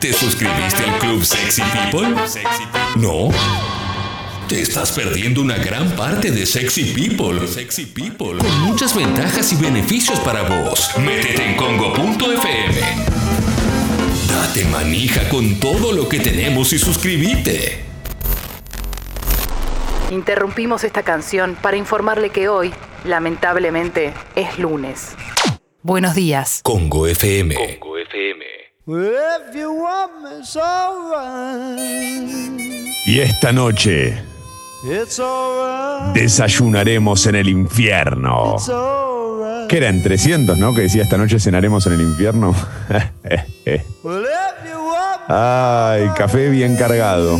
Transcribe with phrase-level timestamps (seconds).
[0.00, 2.14] ¿Te suscribiste al Club Sexy People?
[2.96, 3.28] ¿No?
[4.48, 7.46] Te estás perdiendo una gran parte de Sexy People.
[7.46, 8.38] Sexy People.
[8.38, 10.90] Con muchas ventajas y beneficios para vos.
[10.98, 12.80] Métete en congo.fm.
[14.26, 17.84] Date manija con todo lo que tenemos y suscríbete.
[20.10, 22.72] Interrumpimos esta canción para informarle que hoy,
[23.04, 25.14] lamentablemente, es lunes.
[25.82, 26.60] Buenos días.
[26.62, 27.54] Congo FM.
[27.54, 28.39] Congo FM.
[28.92, 32.28] If you want me, it's alright.
[33.06, 34.20] Y esta noche
[34.82, 36.12] It's alright.
[36.14, 38.54] desayunaremos en el infierno.
[38.56, 39.68] It's alright.
[39.68, 40.74] Que era en 300, ¿no?
[40.74, 42.52] Que decía esta noche cenaremos en el infierno.
[44.02, 44.26] Well,
[45.28, 47.38] Ay, café bien cargado.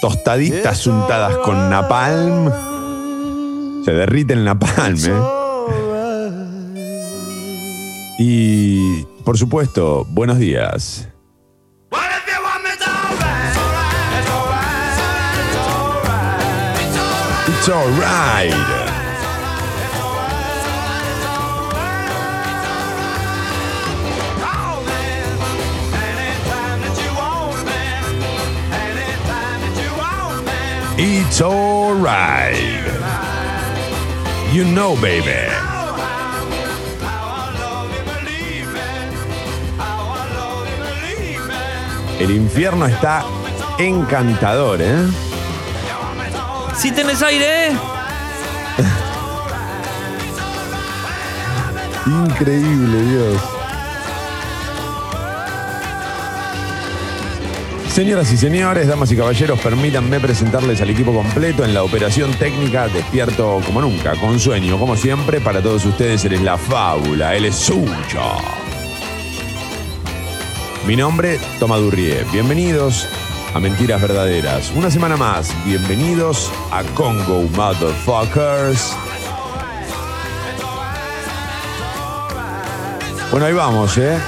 [0.00, 2.52] Tostaditas untadas con napalm.
[3.84, 5.43] Se derrite el napalm, ¿eh?
[8.18, 11.08] Y, por supuesto, buenos días.
[17.46, 18.52] It's alright.
[30.96, 32.54] It's alright.
[34.52, 35.63] You know, baby.
[42.20, 43.24] El infierno está
[43.78, 45.06] encantador, ¿eh?
[46.76, 47.76] Si tenés aire, ¿eh?
[52.06, 53.42] Increíble, Dios.
[57.88, 62.88] Señoras y señores, damas y caballeros, permítanme presentarles al equipo completo en la operación técnica,
[62.88, 67.44] despierto como nunca, con sueño, como siempre, para todos ustedes, él es la fábula, él
[67.44, 68.63] es suyo.
[70.86, 72.26] Mi nombre, Toma Durrié.
[72.30, 73.08] Bienvenidos
[73.54, 74.70] a Mentiras Verdaderas.
[74.76, 78.94] Una semana más, bienvenidos a Congo Motherfuckers.
[83.30, 84.18] Bueno, ahí vamos, ¿eh?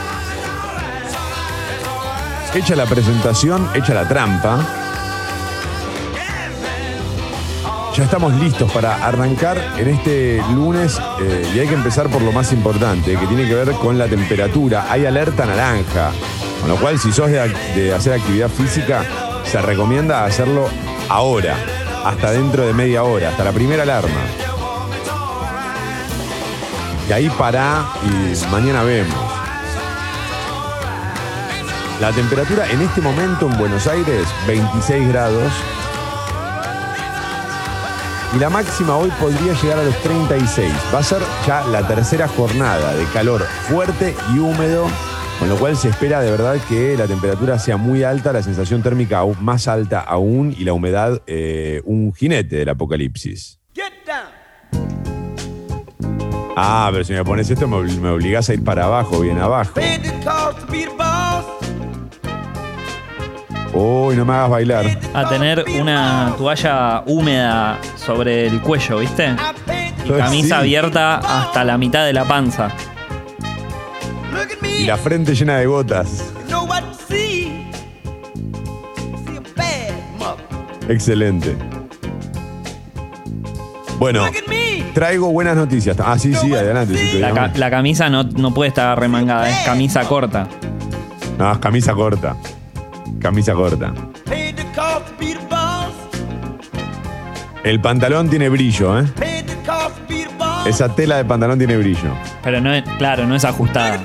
[2.54, 4.66] Hecha la presentación, hecha la trampa.
[7.94, 12.32] Ya estamos listos para arrancar en este lunes eh, y hay que empezar por lo
[12.32, 14.86] más importante, que tiene que ver con la temperatura.
[14.90, 16.12] Hay alerta naranja,
[16.66, 19.04] con lo cual si sos de, de hacer actividad física,
[19.44, 20.68] se recomienda hacerlo
[21.08, 21.54] ahora,
[22.04, 24.20] hasta dentro de media hora, hasta la primera alarma.
[27.08, 29.14] Y ahí para y mañana vemos.
[32.00, 35.52] La temperatura en este momento en Buenos Aires, 26 grados.
[38.34, 40.72] Y la máxima hoy podría llegar a los 36.
[40.92, 44.88] Va a ser ya la tercera jornada de calor fuerte y húmedo,
[45.38, 48.82] con lo cual se espera de verdad que la temperatura sea muy alta, la sensación
[48.82, 53.58] térmica aún más alta aún y la humedad eh, un jinete del apocalipsis.
[53.74, 54.86] Get down.
[56.56, 59.74] Ah, pero si me pones esto me, me obligás a ir para abajo, bien abajo.
[63.74, 64.86] Uy, no me hagas bailar.
[65.12, 69.36] a tener una toalla húmeda sobre el cuello, ¿viste?
[70.04, 70.52] Y camisa Sí.
[70.52, 72.70] abierta hasta la mitad de la panza.
[74.78, 76.32] Y la frente llena de gotas.
[80.88, 81.56] Excelente.
[83.98, 84.24] Bueno,
[84.94, 85.96] traigo buenas noticias.
[86.04, 87.18] Ah, sí, sí, adelante.
[87.18, 90.46] La, ca- la camisa no, no puede estar remangada, es camisa corta.
[91.38, 92.36] No, es camisa corta.
[93.20, 93.92] Camisa corta.
[97.64, 99.04] El pantalón tiene brillo, ¿eh?
[100.66, 102.10] Esa tela de pantalón tiene brillo.
[102.42, 104.00] Pero no es, claro, no es ajustada.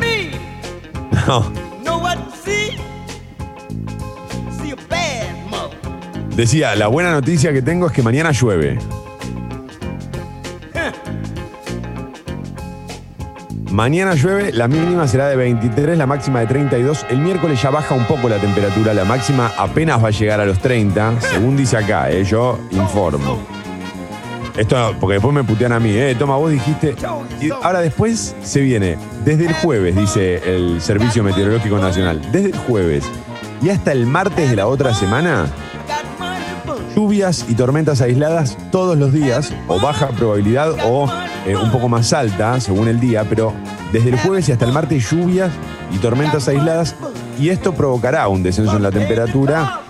[5.49, 5.77] Mother.
[6.35, 8.79] Decía, la buena noticia que tengo es que mañana llueve.
[13.71, 17.05] Mañana llueve, la mínima será de 23, la máxima de 32.
[17.09, 20.45] El miércoles ya baja un poco la temperatura, la máxima apenas va a llegar a
[20.45, 23.60] los 30, según dice acá, eh, yo informo.
[24.57, 26.95] Esto, porque después me putean a mí, eh, toma, vos dijiste.
[27.39, 32.57] Y ahora después se viene, desde el jueves, dice el Servicio Meteorológico Nacional, desde el
[32.57, 33.05] jueves
[33.61, 35.47] y hasta el martes de la otra semana,
[36.95, 41.09] lluvias y tormentas aisladas todos los días, o baja probabilidad o
[41.45, 43.53] eh, un poco más alta según el día, pero
[43.91, 45.51] desde el jueves y hasta el martes lluvias
[45.91, 46.95] y tormentas aisladas
[47.39, 49.81] y esto provocará un descenso en la temperatura,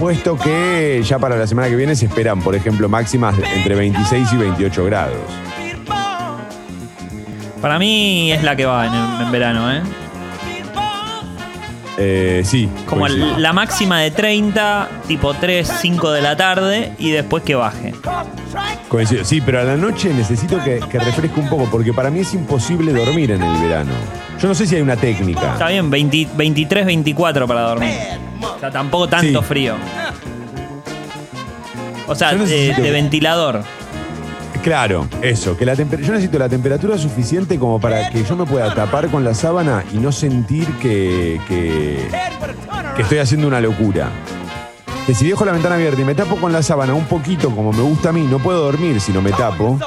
[0.00, 4.32] puesto que ya para la semana que viene se esperan, por ejemplo, máximas entre 26
[4.32, 5.18] y 28 grados.
[7.60, 9.82] Para mí es la que va en, en verano, ¿eh?
[11.98, 12.66] Eh, sí.
[12.86, 13.36] Como coincido.
[13.36, 17.92] la máxima de 30, tipo 3, 5 de la tarde y después que baje.
[18.88, 19.22] Coincido.
[19.26, 22.32] Sí, pero a la noche necesito que, que refresque un poco, porque para mí es
[22.32, 23.92] imposible dormir en el verano.
[24.40, 25.52] Yo no sé si hay una técnica.
[25.52, 27.90] Está bien, 20 23, 24 para dormir.
[28.42, 29.46] O sea, tampoco tanto Sí.
[29.48, 29.74] frío.
[32.06, 33.62] O sea, Yo de, necesito- de ventilador.
[34.62, 38.44] Claro, eso, que la temper- yo necesito la temperatura suficiente como para que yo me
[38.44, 42.08] pueda tapar con la sábana y no sentir que, que,
[42.96, 44.10] que estoy haciendo una locura.
[45.06, 47.72] Que si dejo la ventana abierta y me tapo con la sábana un poquito como
[47.72, 49.78] me gusta a mí, no puedo dormir si no me tapo.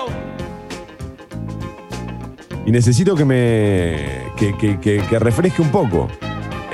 [2.65, 4.23] Y necesito que me.
[4.37, 6.07] que, que- que- que refresque un poco.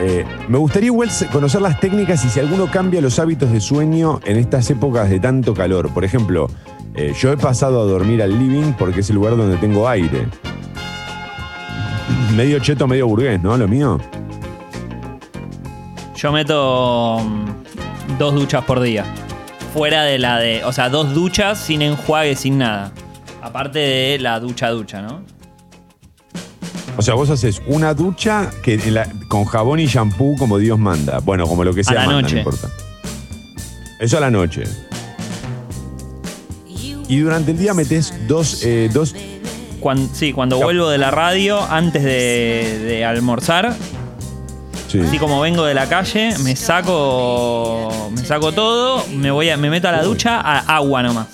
[0.02, 0.92] Eh, me gustaría
[1.30, 5.20] conocer las técnicas y si alguno cambia los hábitos de sueño en estas épocas de
[5.20, 5.94] tanto calor.
[5.94, 6.50] Por ejemplo,
[6.96, 10.26] eh, yo he pasado a dormir al living porque es el lugar donde tengo aire.
[12.34, 13.58] Medio cheto, medio burgués, ¿no?
[13.58, 14.00] Lo mío.
[16.16, 19.04] Yo meto mm, dos duchas por día.
[19.74, 20.64] Fuera de la de.
[20.64, 22.94] O sea, dos duchas sin enjuague, sin nada.
[23.42, 25.39] Aparte de la ducha ducha, ¿no?
[27.00, 30.78] O sea, vos haces una ducha que en la- con jabón y shampoo como Dios
[30.78, 31.20] manda.
[31.20, 32.34] Bueno, como lo que sea la manda, noche.
[32.36, 32.68] no importa.
[34.02, 34.66] Eso a la noche.
[37.08, 39.16] Y durante el día metes dos, eh, dos
[39.80, 40.66] Cuan- sí, cuando Ya.
[40.66, 43.74] vuelvo de la radio, antes de, de almorzar,
[44.90, 45.00] sí.
[45.00, 48.12] así como vengo de la calle, me saco.
[48.12, 51.28] Me saco todo, me voy a, me meto a la ducha, a agua nomás.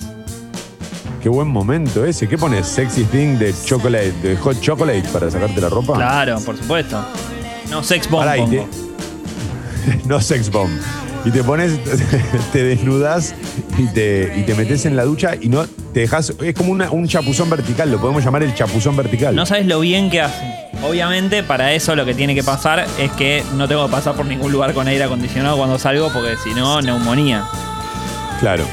[1.26, 2.28] Qué buen momento ese.
[2.28, 2.68] ¿Qué pones?
[2.68, 5.94] Sexy thing de chocolate, de hot chocolate para sacarte la ropa.
[5.94, 7.04] Claro, por supuesto.
[7.68, 8.20] No, sex bomb.
[8.24, 8.68] Pará, y te- pongo.
[10.04, 10.70] no sex bomb.
[11.24, 11.80] Y te pones,
[12.52, 13.34] te desnudas
[13.76, 16.32] y te, y te metes en la ducha y no te dejas.
[16.40, 19.34] Es como una- un chapuzón vertical, lo podemos llamar el chapuzón vertical.
[19.34, 20.44] No sabes lo bien que hace.
[20.88, 24.26] Obviamente, para eso lo que tiene que pasar es que no tengo que pasar por
[24.26, 27.44] ningún lugar con aire acondicionado cuando salgo, porque si no, neumonía.
[28.38, 28.64] Claro.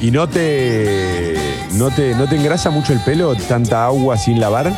[0.00, 1.34] ¿Y no te,
[1.72, 2.14] no te.
[2.14, 4.72] no te engrasa mucho el pelo tanta agua sin lavar?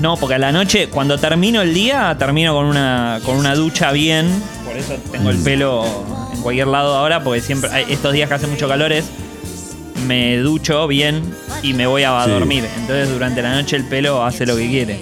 [0.00, 3.90] No, porque a la noche, cuando termino el día, termino con una, con una ducha
[3.92, 4.28] bien.
[4.64, 5.84] Por eso tengo el pelo
[6.34, 9.06] en cualquier lado ahora, porque siempre, estos días que hace mucho calor es,
[10.06, 11.22] me ducho bien
[11.62, 12.30] y me voy a Sí.
[12.30, 12.64] dormir.
[12.76, 15.00] Entonces durante la noche el pelo hace lo que quiere.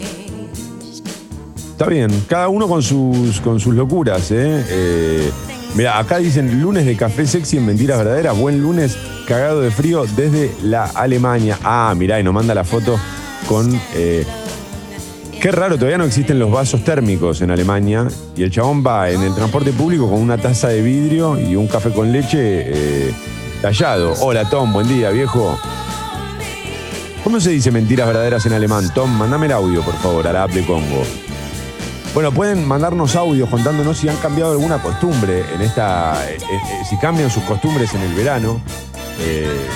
[1.73, 4.65] Está bien, cada uno con sus, con sus locuras, ¿eh?
[4.69, 5.31] Eh,
[5.77, 8.37] Mira, acá dicen lunes de café sexy en mentiras verdaderas.
[8.39, 8.97] Buen lunes,
[9.29, 11.59] cagado de frío desde la Alemania.
[11.63, 12.99] Ah, mirá, y nos manda la foto
[13.47, 13.79] con.
[13.95, 14.25] eh,
[15.39, 18.09] qué raro, todavía no existen los vasos térmicos en Alemania.
[18.35, 21.67] Y el chabón va en el transporte público con una taza de vidrio y un
[21.67, 23.15] café con leche eh,
[23.61, 24.15] tallado.
[24.21, 25.59] Hola, Tom, buen día, viejo.
[27.23, 28.89] ¿Cómo se dice mentiras verdaderas en alemán?
[28.95, 31.03] Tom, mandame el audio, por favor, a la app de Congo.
[32.17, 36.15] Bueno, pueden mandarnos audios contándonos si han cambiado alguna costumbre en esta.
[36.31, 38.59] eh, eh, si cambian sus costumbres en el verano.
[39.21, 39.67] Eh,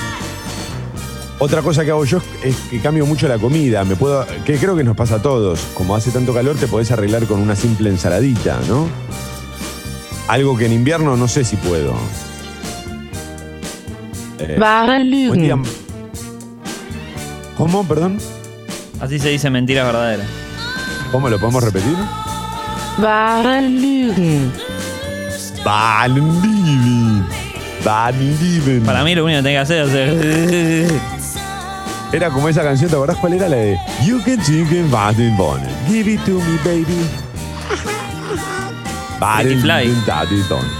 [1.38, 3.84] otra cosa que hago yo es que cambio mucho la comida.
[3.84, 5.66] Me puedo, que creo que nos pasa a todos.
[5.74, 8.88] Como hace tanto calor, te podés arreglar con una simple ensaladita, ¿no?
[10.26, 11.92] Algo que en invierno no sé si puedo.
[14.38, 14.56] Eh,
[15.28, 15.58] buen día.
[17.58, 17.86] ¿Cómo?
[17.86, 18.18] Perdón.
[18.98, 20.26] Así se dice mentiras verdaderas.
[21.12, 21.96] ¿Cómo lo podemos repetir?
[23.00, 24.52] Wahre Lügen.
[25.64, 27.26] Bandiven.
[27.84, 28.82] Bandiven.
[28.84, 31.00] Para mí lo único que tengo que hacer es hacer...
[32.12, 33.48] Era como esa canción, ¿te acordás cuál era?
[33.48, 35.70] La de You can chicken Baden Bonnet.
[35.86, 37.08] Give it to me, baby.
[39.20, 39.94] Baden Fly.
[40.06, 40.79] Baden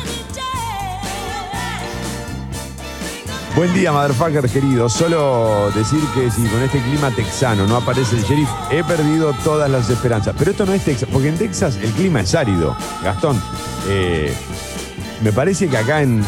[3.57, 4.89] Buen día, motherfucker querido.
[4.89, 9.69] Solo decir que si con este clima texano no aparece el sheriff, he perdido todas
[9.71, 10.35] las esperanzas.
[10.39, 12.77] Pero esto no es Texas, porque en Texas el clima es árido.
[13.03, 13.41] Gastón,
[13.89, 14.33] eh,
[15.23, 16.25] me parece que acá en,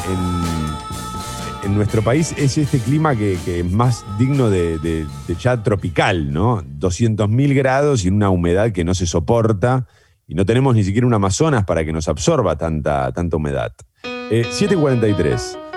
[1.64, 6.30] en- nuestro país es este clima que, es más digno de, de- de ya tropical,
[6.32, 6.62] ¿no?
[6.62, 9.86] 200.000 grados y una humedad que no se soporta.
[10.26, 13.72] Y no tenemos ni siquiera un Amazonas para que nos absorba tanta, tanta humedad.
[14.04, 15.71] Eh, 7.43.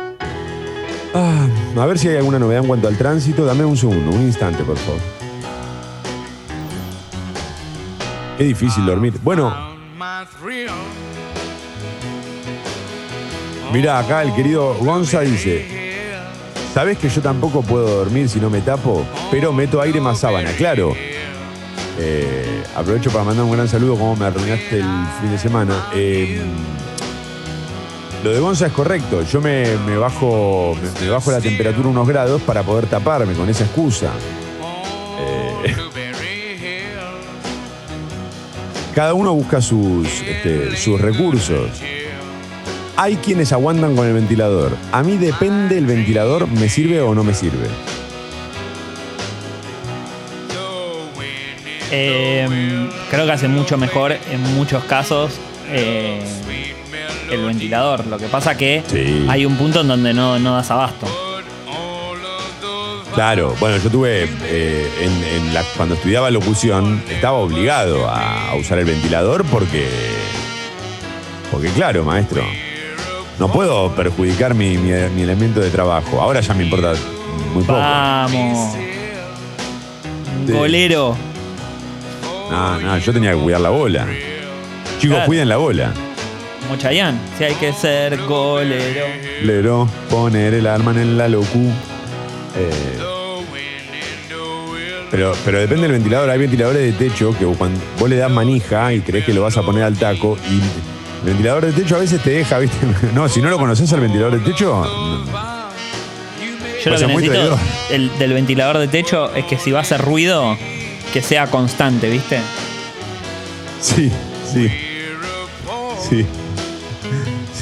[1.18, 3.46] Ah, a ver si hay alguna novedad en cuanto al tránsito.
[3.46, 5.00] Dame un segundo, un instante, por favor.
[8.38, 9.14] Qué difícil dormir.
[9.24, 9.56] Bueno,
[13.72, 15.66] mira, acá el querido Gonza dice:
[16.74, 19.06] ¿Sabes que yo tampoco puedo dormir si no me tapo?
[19.32, 20.94] Pero meto aire más sábana, claro.
[21.98, 25.88] Eh, aprovecho para mandar un gran saludo, como me arruinaste el fin de semana.
[25.94, 26.42] Eh,
[28.26, 29.22] lo de Gonza es correcto.
[29.22, 34.10] Yo me, bajo, me bajo la temperatura unos grados para poder taparme con esa excusa.
[35.64, 35.76] Eh,
[38.96, 41.70] Cada uno busca sus, este, sus recursos.
[42.98, 44.76] Hay quienes aguantan con el ventilador.
[44.92, 47.68] A mí depende el ventilador, me sirve o no me sirve.
[51.92, 55.40] Eh, creo que hace mucho mejor en muchos casos
[55.70, 56.24] eh,
[57.32, 58.06] el ventilador.
[58.08, 59.26] Lo que pasa que Sí.
[59.30, 61.08] hay un punto en donde no, no das abasto.
[63.14, 68.56] Claro, bueno, yo tuve, eh, en, en la- cuando estudiaba locución, estaba obligado a, a
[68.56, 69.88] usar el ventilador porque,
[71.50, 72.44] porque claro, maestro,
[73.40, 76.22] no puedo perjudicar mi, mi- mi elemento de trabajo.
[76.22, 76.92] Ahora ya me importa
[77.54, 77.80] muy poco.
[77.80, 78.74] Vamos.
[78.74, 80.52] Sí.
[80.52, 81.16] Golero.
[82.52, 84.06] No, no, yo tenía que cuidar la bola.
[85.00, 85.26] Chicos, Claro.
[85.26, 85.94] cuiden la bola.
[86.68, 87.18] Como Chayanne.
[87.38, 89.06] Si hay que ser golero.
[89.44, 91.72] Lero, poner el arma en la locu.
[92.58, 92.70] Eh,
[95.12, 96.30] pero, pero depende del ventilador.
[96.30, 99.56] Hay ventiladores de techo que cuando vos le das manija y crees que lo vas
[99.58, 102.78] a poner al taco y el ventilador de techo a veces te deja, ¿viste?
[103.14, 105.26] No, si no lo conoces al ventilador de techo, no.
[106.84, 107.58] Yo lo que muy necesito
[107.90, 110.56] el- del ventilador de techo es que si va a hacer ruido,
[111.14, 112.40] que sea constante, ¿viste?
[113.82, 114.12] sí,
[114.52, 114.72] sí.
[116.10, 116.26] Sí.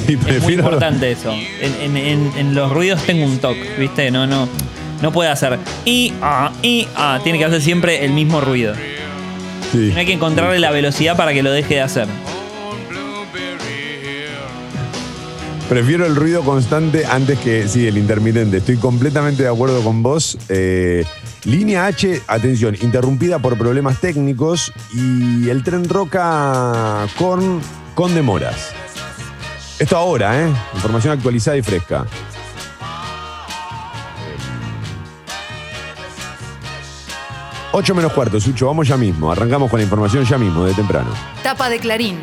[0.08, 1.32] Sí, Es muy importante eso.
[1.32, 4.10] En, en- en- en los ruidos tengo un toque, ¿viste?
[4.12, 4.48] No, no.
[5.02, 7.20] No puede hacer y ah, y ah.
[7.24, 8.74] Tiene que hacer siempre el mismo ruido.
[9.72, 9.90] Sí.
[9.94, 12.08] No hay que encontrarle la velocidad para que lo deje de hacer.
[15.70, 18.58] Prefiero el ruido constante antes que, sí, el intermitente.
[18.58, 20.38] Estoy completamente de acuerdo con vos.
[20.50, 21.04] Eh,
[21.46, 27.60] línea H, atención, interrumpida por problemas técnicos y el tren Roca con,
[27.96, 28.74] con demoras.
[29.80, 30.54] Esto ahora, ¿eh?
[30.76, 32.06] Información actualizada y fresca.
[37.76, 39.32] 8 menos cuarto, Sucho, vamos ya mismo.
[39.32, 41.10] Arrancamos con la información ya mismo, de temprano.
[41.42, 42.20] Tapa de Clarín.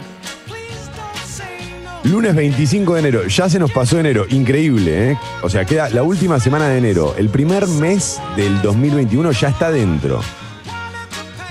[2.04, 5.18] Lunes 25 de enero, ya se nos pasó enero, increíble, ¿eh?
[5.42, 9.70] O sea, queda la última semana de enero, el primer mes del 2021 ya está
[9.70, 10.20] dentro.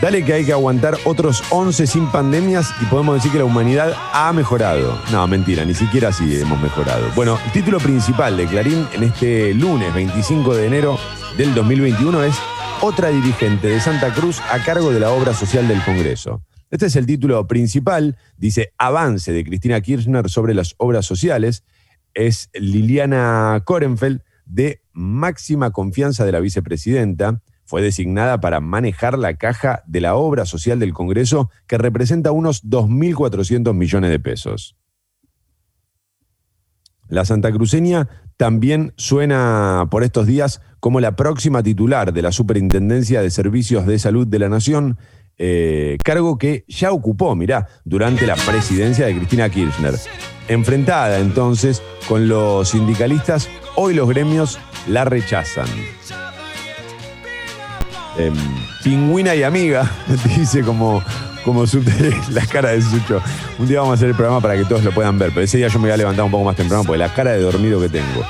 [0.02, 3.94] Dale que hay que aguantar otros 11 sin pandemias y podemos decir que la humanidad
[4.14, 4.98] ha mejorado.
[5.12, 7.06] No, mentira, ni siquiera así hemos mejorado.
[7.16, 10.98] Bueno, el título principal de Clarín en este lunes 25 de enero
[11.38, 12.36] del 2021 es
[12.80, 16.46] Otra dirigente de Santa Cruz a cargo de la obra social del Congreso.
[16.72, 21.66] Este es el título principal, dice Avance de Cristina Kirchner sobre las obras sociales.
[22.14, 27.42] Es Liliana Korenfeld, de máxima confianza de la vicepresidenta.
[27.70, 32.64] Fue designada para manejar la caja de la obra social del Congreso, que representa unos
[32.64, 34.76] 2.400 millones de pesos.
[37.10, 43.30] La santacruceña también suena por estos días como la próxima titular de la Superintendencia de
[43.30, 44.98] Servicios de Salud de la Nación,
[45.38, 49.94] eh, cargo que ya ocupó, mirá, durante la presidencia de Cristina Kirchner.
[50.48, 54.58] Enfrentada entonces con los sindicalistas, hoy los gremios
[54.88, 55.68] la rechazan.
[58.20, 58.36] Em,
[58.84, 59.90] pingüina y amiga,
[60.38, 61.02] dice como,
[61.46, 61.64] como
[62.32, 63.22] la cara de Sucho.
[63.58, 65.58] Un día vamos a hacer el programa para que todos lo puedan ver, pero ese
[65.58, 67.80] día yo me voy a levantar un poco más temprano porque la cara de dormido
[67.80, 68.26] que tengo.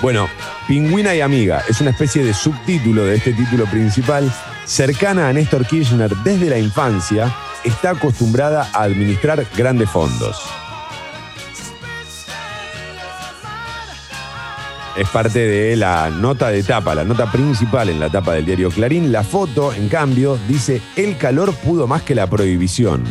[0.00, 0.28] Bueno,
[0.66, 4.32] Pingüina y Amiga es una especie de subtítulo de este título principal.
[4.64, 10.40] Cercana a Néstor Kirchner desde la infancia, está acostumbrada a administrar grandes fondos.
[14.96, 18.70] Es parte de la nota de tapa, la nota principal en la tapa del diario
[18.70, 19.12] Clarín.
[19.12, 23.04] La foto, en cambio, dice, el calor pudo más que la prohibición.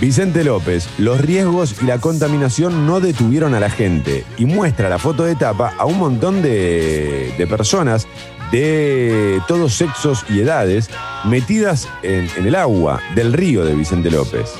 [0.00, 4.98] Vicente López, los riesgos y la contaminación no detuvieron a la gente y muestra la
[4.98, 8.06] foto de tapa a un montón de, personas
[8.50, 10.90] de todos sexos y edades
[11.24, 14.52] metidas en el agua del río de Vicente López.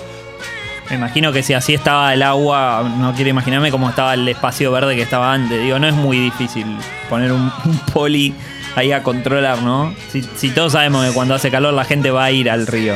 [0.91, 4.71] Me imagino que si así estaba el agua, no quiero imaginarme cómo estaba el espacio
[4.71, 5.63] verde que estaba antes.
[5.63, 6.67] Digo, no es muy difícil
[7.09, 8.35] poner un, un poli
[8.77, 9.95] ahí a controlar, ¿no?
[10.13, 12.95] Si, si todos sabemos que cuando hace calor la gente va a ir al río.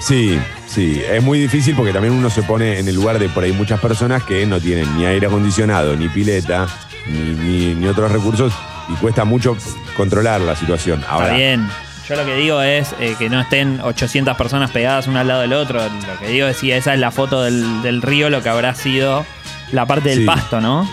[0.00, 3.44] Sí, sí, es muy difícil porque también uno se pone en el lugar de por
[3.44, 6.66] ahí muchas personas que no tienen ni aire acondicionado, ni pileta,
[7.06, 8.52] ni, ni- ni otros recursos
[8.88, 9.56] y cuesta mucho
[9.96, 11.02] controlar la situación.
[11.08, 11.68] Ahora, Está bien.
[12.08, 15.40] Yo lo que digo es eh, que no estén 800 personas pegadas una al lado
[15.40, 15.80] del otro.
[15.82, 18.74] Lo que digo es si esa es la foto del, del río, lo que habrá
[18.74, 19.24] sido
[19.72, 20.24] la parte del Sí.
[20.26, 20.88] pasto, ¿no?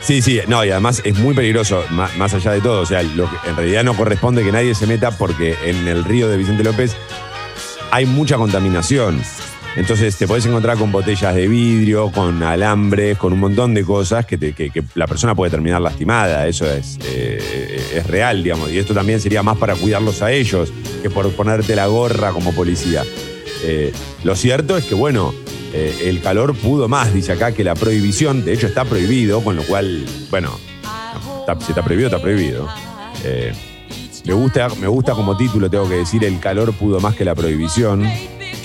[0.00, 2.82] Sí, sí, no, y además es muy peligroso, ma- más, allá de todo.
[2.82, 6.04] O sea, lo que en realidad no corresponde que nadie se meta porque en el
[6.04, 6.96] río de Vicente López
[7.90, 9.20] hay mucha contaminación.
[9.76, 14.24] Entonces te podés encontrar con botellas de vidrio, con alambres, con un montón de cosas
[14.24, 16.46] que, la persona puede terminar lastimada.
[16.46, 18.70] Eso es, eh, es real, digamos.
[18.72, 22.52] Y esto también sería más para cuidarlos a ellos que por ponerte la gorra como
[22.52, 23.04] policía.
[23.62, 23.92] Eh,
[24.24, 25.34] lo cierto es que, bueno,
[25.72, 28.44] eh, el calor pudo más, dice acá, que la prohibición.
[28.44, 30.58] De hecho, está prohibido, con lo cual, bueno,
[31.60, 32.68] si está prohibido, está prohibido.
[33.24, 33.52] Eh,
[34.24, 37.34] me, gusta, me gusta como título, tengo que decir, el calor pudo más que la
[37.34, 38.04] prohibición.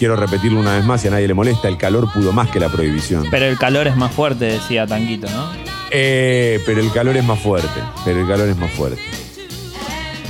[0.01, 2.59] Quiero repetirlo una vez más, si a nadie le molesta, el calor pudo más que
[2.59, 3.27] la prohibición.
[3.29, 5.51] Pero el calor es más fuerte, decía Tanquito, ¿no?
[5.91, 7.79] Eh, pero el calor es más fuerte.
[8.03, 8.99] Pero el calor es más fuerte.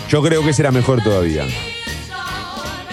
[0.10, 1.46] Yo creo que será mejor todavía.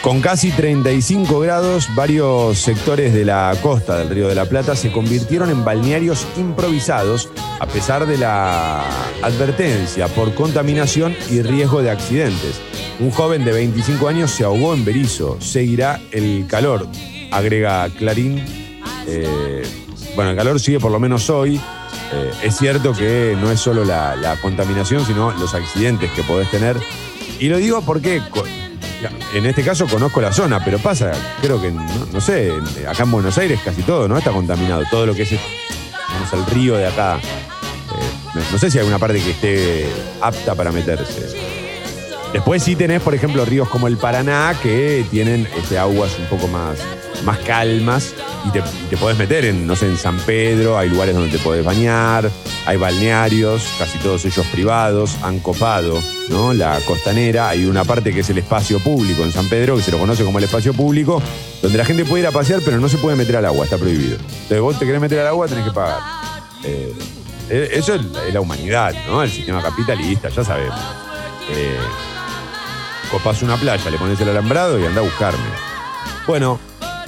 [0.03, 4.93] Con casi 35 grados, varios sectores de la costa del Río de la Plata se
[4.93, 8.85] convirtieron en balnearios improvisados a pesar de la
[9.23, 12.68] advertencia por contaminación y riesgo de accidentes.
[13.01, 15.41] Un joven de 25 años se ahogó en Berizo.
[15.41, 16.89] Seguirá el calor,
[17.31, 18.45] agrega Clarín.
[19.07, 19.63] Eh,
[20.17, 21.61] bueno, el calor sigue por lo menos hoy.
[22.13, 26.77] Eh, es cierto que no es solo la, contaminación, sino los accidentes que podés tener.
[27.39, 28.21] Y lo digo porque
[29.33, 32.53] en este caso conozco la zona, pero pasa, creo que, no, sé,
[32.89, 34.19] acá en Buenos Aires casi todo, ¿no?
[34.19, 34.83] Está contaminado.
[34.91, 35.31] Todo lo que es,
[36.09, 37.19] vamos, el río de acá.
[37.19, 39.89] Eh, no, sé si hay alguna parte que esté
[40.21, 41.58] apta para meterse.
[42.33, 46.47] Después sí tenés, por ejemplo, ríos como el Paraná que tienen este, aguas un poco
[46.47, 46.79] más,
[47.25, 48.15] más calmas
[48.47, 51.39] y te, te podés meter en, no sé, en San Pedro, hay lugares donde te
[51.43, 52.31] podés bañar,
[52.67, 56.53] hay balnearios, casi todos ellos privados, han copado ¿no?
[56.53, 59.91] la costanera, hay una parte que es el espacio público en San Pedro, que se
[59.91, 61.23] lo conoce como el espacio público,
[61.63, 63.79] donde la gente puede ir a pasear, pero no se puede meter al agua, está
[63.79, 64.19] prohibido.
[64.19, 66.01] Entonces vos te querés meter al agua, tenés que pagar.
[66.63, 66.93] Eh,
[67.49, 69.23] eh, eso es la, es la humanidad, ¿no?
[69.23, 70.79] El sistema capitalista, ya sabemos.
[71.51, 71.79] Eh,
[73.11, 75.45] copás una playa, le pones el alambrado y anda a buscarme.
[76.27, 76.59] Bueno,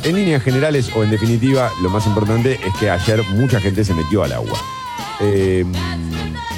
[0.03, 3.95] en líneas generales o en definitiva, lo más importante es que ayer mucha gente se
[3.95, 4.59] metió al agua.
[5.21, 5.65] Eh,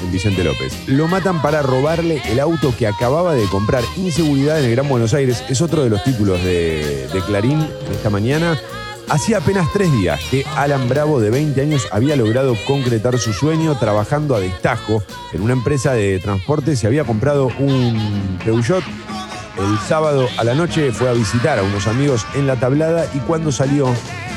[0.01, 0.87] en Vicente López.
[0.87, 3.83] Lo matan para robarle el auto que acababa de comprar.
[3.97, 8.09] Inseguridad en el Gran Buenos Aires es otro de los títulos de, de Clarín esta
[8.09, 8.57] mañana.
[9.09, 13.77] Hacía apenas tres días que Alan Bravo, de 20 años, había logrado concretar su sueño
[13.77, 15.03] trabajando a destajo
[15.33, 16.75] en una empresa de transporte.
[16.75, 18.83] Se había comprado un Peugeot
[19.57, 23.19] el sábado a la noche fue a visitar a unos amigos en la tablada y
[23.19, 23.87] cuando salió,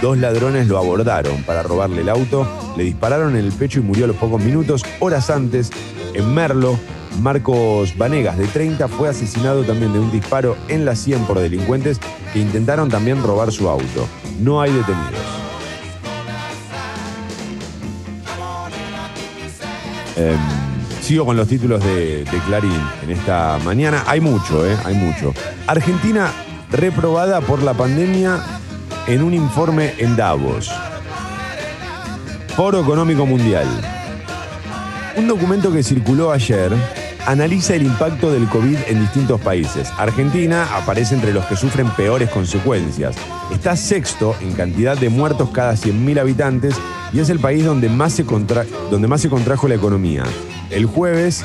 [0.03, 4.05] dos ladrones lo abordaron para robarle el auto, le dispararon en el pecho y murió
[4.05, 4.83] a los pocos minutos.
[5.01, 5.71] Horas antes,
[6.15, 6.79] en Merlo,
[7.21, 11.99] Marcos Vanegas, de 30, fue asesinado también de un disparo en la 100 por delincuentes
[12.33, 14.07] que intentaron también robar su auto.
[14.41, 15.47] No hay detenidos.
[20.17, 20.66] Em,
[21.07, 24.03] sigo con los títulos de, Clarín en esta mañana.
[24.09, 24.77] Hay mucho, ¿eh?
[24.85, 25.33] Hay mucho.
[25.69, 26.33] Argentina
[26.73, 28.40] reprobada por la pandemia
[29.07, 30.69] en un informe en Davos.
[32.57, 33.69] Foro Económico Mundial.
[35.16, 36.73] Un documento que circuló ayer
[37.27, 39.88] analiza el impacto del COVID en distintos países.
[39.99, 43.14] Argentina aparece entre los que sufren peores consecuencias.
[43.53, 46.75] Está sexto en cantidad de muertos cada 100.000 habitantes
[47.12, 50.25] y es el país donde más, se contra- donde más se contrajo la economía.
[50.71, 51.45] El jueves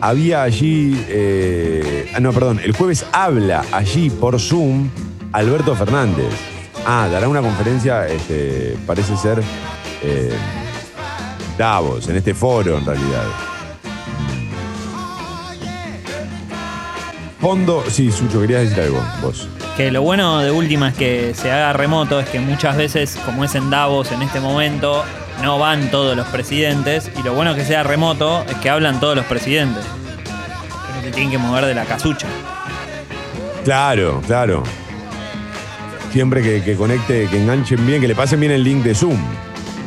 [0.00, 4.90] había allí, eh, ah, no, perdón, el jueves habla allí por Zoom
[5.32, 6.32] Alberto Fernández.
[6.84, 9.42] Ah, dará una conferencia, este, parece ser
[10.02, 10.32] eh,
[11.58, 13.24] Davos, en este foro en realidad.
[17.40, 19.48] Fondo, sí, Sucho, querías decir algo, vos.
[19.76, 23.44] Que lo bueno de última es que se haga remoto, es que muchas veces, como
[23.44, 25.04] es en Davos en este momento,
[25.42, 27.10] no van todos los presidentes.
[27.18, 29.84] Y lo bueno que sea remoto es que hablan todos los presidentes.
[29.84, 32.26] Que no se tienen que mover de la casucha.
[33.64, 34.62] Claro, claro.
[36.10, 39.18] Siempre que, que conecte, que enganchen bien, que le pasen bien el link de Zoom.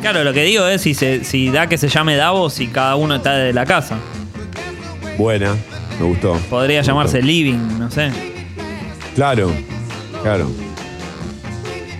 [0.00, 2.94] Claro, lo que digo es si, se, si da que se llame Davos y cada
[2.94, 3.96] uno está de la casa.
[5.18, 5.56] Buena,
[5.98, 6.34] me gustó.
[6.48, 7.26] Podría Me llamarse gustó.
[7.26, 8.10] Living, no sé.
[9.14, 9.50] Claro,
[10.22, 10.46] claro.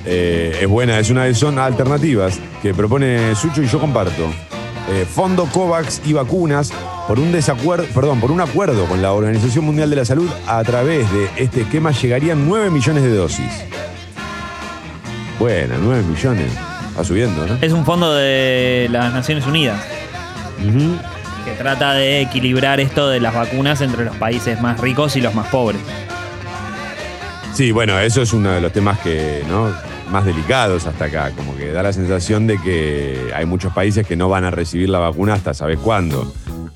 [0.04, 4.30] Eh, es buena, es una de son alternativas que propone Sucho y yo comparto.
[4.90, 6.72] Eh, Fondo COVAX y vacunas
[7.06, 10.62] por un desacuerdo, perdón, por un acuerdo con la Organización Mundial de la Salud a
[10.64, 13.64] través de este esquema llegarían 9 millones de dosis.
[15.38, 16.50] Buena, 9 millones.
[16.98, 17.58] Va subiendo, ¿no?
[17.60, 19.80] Es un fondo de las Naciones Unidas
[21.44, 25.34] que trata de equilibrar esto de las vacunas entre los países más ricos y los
[25.34, 25.80] más pobres.
[27.52, 29.68] Sí, bueno, eso es uno de los temas que, ¿no?
[30.10, 34.16] más delicados hasta acá, como que da la sensación de que hay muchos países que
[34.16, 36.32] no van a recibir la vacuna hasta sabe cuándo,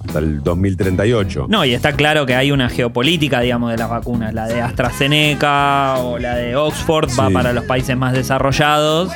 [0.06, 1.46] hasta el 2038.
[1.48, 4.32] No, y está claro que hay una geopolítica, digamos, de las vacunas.
[4.34, 7.34] La de AstraZeneca o la de Oxford va Sí.
[7.34, 9.10] para los países más desarrollados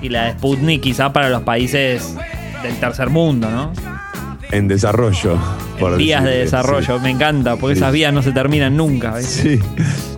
[0.00, 2.14] y la de Sputnik quizá para los países
[2.62, 3.72] del tercer mundo, ¿no?
[4.52, 5.38] En desarrollo.
[5.80, 7.02] por Vías de decirle, desarrollo, sí.
[7.02, 7.80] me encanta, porque Sí.
[7.80, 9.12] esas vías no se terminan nunca.
[9.14, 9.26] ¿ves?
[9.26, 9.58] Sí,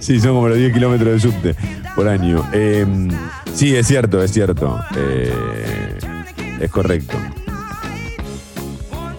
[0.00, 1.54] sí, son como los 10 kilómetros de subte.
[1.94, 2.44] por año.
[2.52, 2.84] Eh,
[3.54, 4.80] sí, es cierto, es cierto.
[4.96, 5.32] Eh,
[6.60, 7.16] es correcto.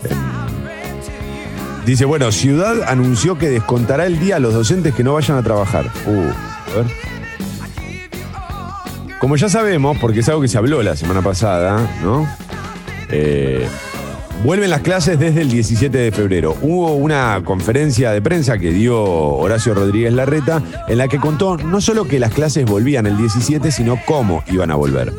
[0.03, 0.09] Eh,
[1.85, 5.43] dice, bueno, Ciudad anunció que descontará el día a los docentes que no vayan a
[5.43, 5.85] trabajar.
[6.05, 6.29] Uh,
[6.73, 6.85] a ver.
[9.19, 12.27] Como ya sabemos, porque es algo que se habló la semana pasada, ¿no?
[13.09, 13.67] Eh,
[14.43, 16.55] vuelven las clases desde el 17 de febrero.
[16.61, 21.81] Hubo una conferencia de prensa que dio Horacio Rodríguez Larreta en la que contó no
[21.81, 25.13] solo que las clases volvían el 17, sino cómo iban a volver.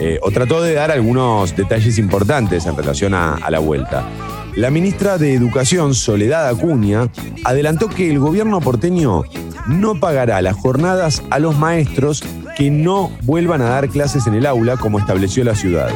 [0.00, 4.06] Eh, o trató de dar algunos detalles importantes en relación a, a la vuelta.
[4.54, 7.08] La ministra de Educación, Soledad Acuña,
[7.44, 9.22] adelantó que el gobierno porteño
[9.66, 12.24] no pagará las jornadas a los maestros
[12.56, 15.90] que no vuelvan a dar clases en el aula como estableció la ciudad.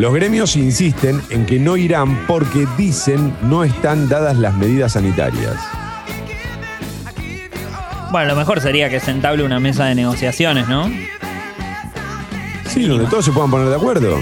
[0.00, 5.56] Los gremios insisten en que no irán porque dicen no están dadas las medidas sanitarias.
[8.10, 10.90] Bueno, lo mejor sería que se entable una mesa de negociaciones, ¿no?
[12.66, 14.16] Sí, donde todos se puedan poner de acuerdo.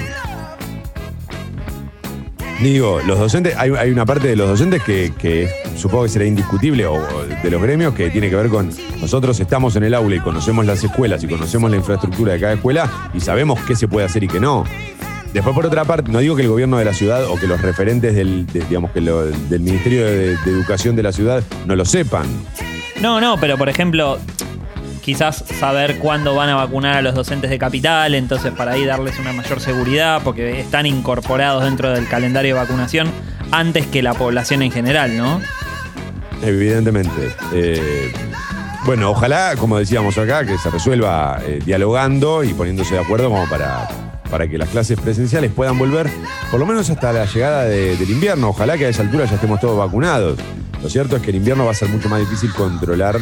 [2.60, 6.24] Digo, los docentes, hay, hay una parte de los docentes que, que supongo que será
[6.24, 8.68] indiscutible, o o de los gremios, que tiene que ver con
[9.00, 12.54] nosotros estamos en el aula y conocemos las escuelas y conocemos la infraestructura de cada
[12.54, 14.64] escuela y sabemos qué se puede hacer y qué no.
[15.32, 17.60] Después, por otra parte, no digo que el gobierno de la ciudad o que los
[17.60, 21.76] referentes del, de- digamos, que lo- del Ministerio de, de Educación de la ciudad no
[21.76, 22.26] lo sepan.
[23.00, 24.18] No, no, pero por ejemplo,
[25.02, 29.18] quizás saber cuándo van a vacunar a los docentes de capital, entonces para ahí darles
[29.18, 33.08] una mayor seguridad, porque están incorporados dentro del calendario de vacunación
[33.50, 35.40] antes que la población en general, ¿no?
[36.42, 37.34] Evidentemente.
[37.52, 38.12] Eh,
[38.84, 43.48] bueno, ojalá, como decíamos acá, que se resuelva eh, dialogando y poniéndose de acuerdo como
[43.48, 43.88] para,
[44.30, 46.08] para que las clases presenciales puedan volver,
[46.50, 48.48] por lo menos hasta la llegada de- del invierno.
[48.50, 50.38] Ojalá que a esa altura ya estemos todos vacunados.
[50.82, 53.18] Lo cierto es que el invierno va a ser mucho más difícil controlar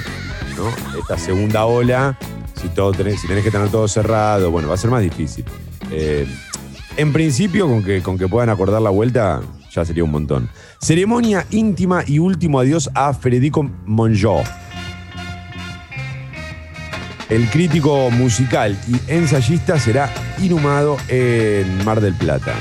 [0.99, 2.19] esta segunda ola.
[2.61, 5.45] Si, todo tenés, que tener todo cerrado, bueno, va a ser más difícil.
[5.91, 6.27] Eh,
[6.97, 9.41] en principio, con que, con que puedan acordar la vuelta,
[9.71, 10.49] ya sería un montón.
[10.81, 14.43] Ceremonia íntima y último adiós a Federico Monjó.
[17.29, 22.55] El crítico musical y ensayista será inhumado en Mar del Plata.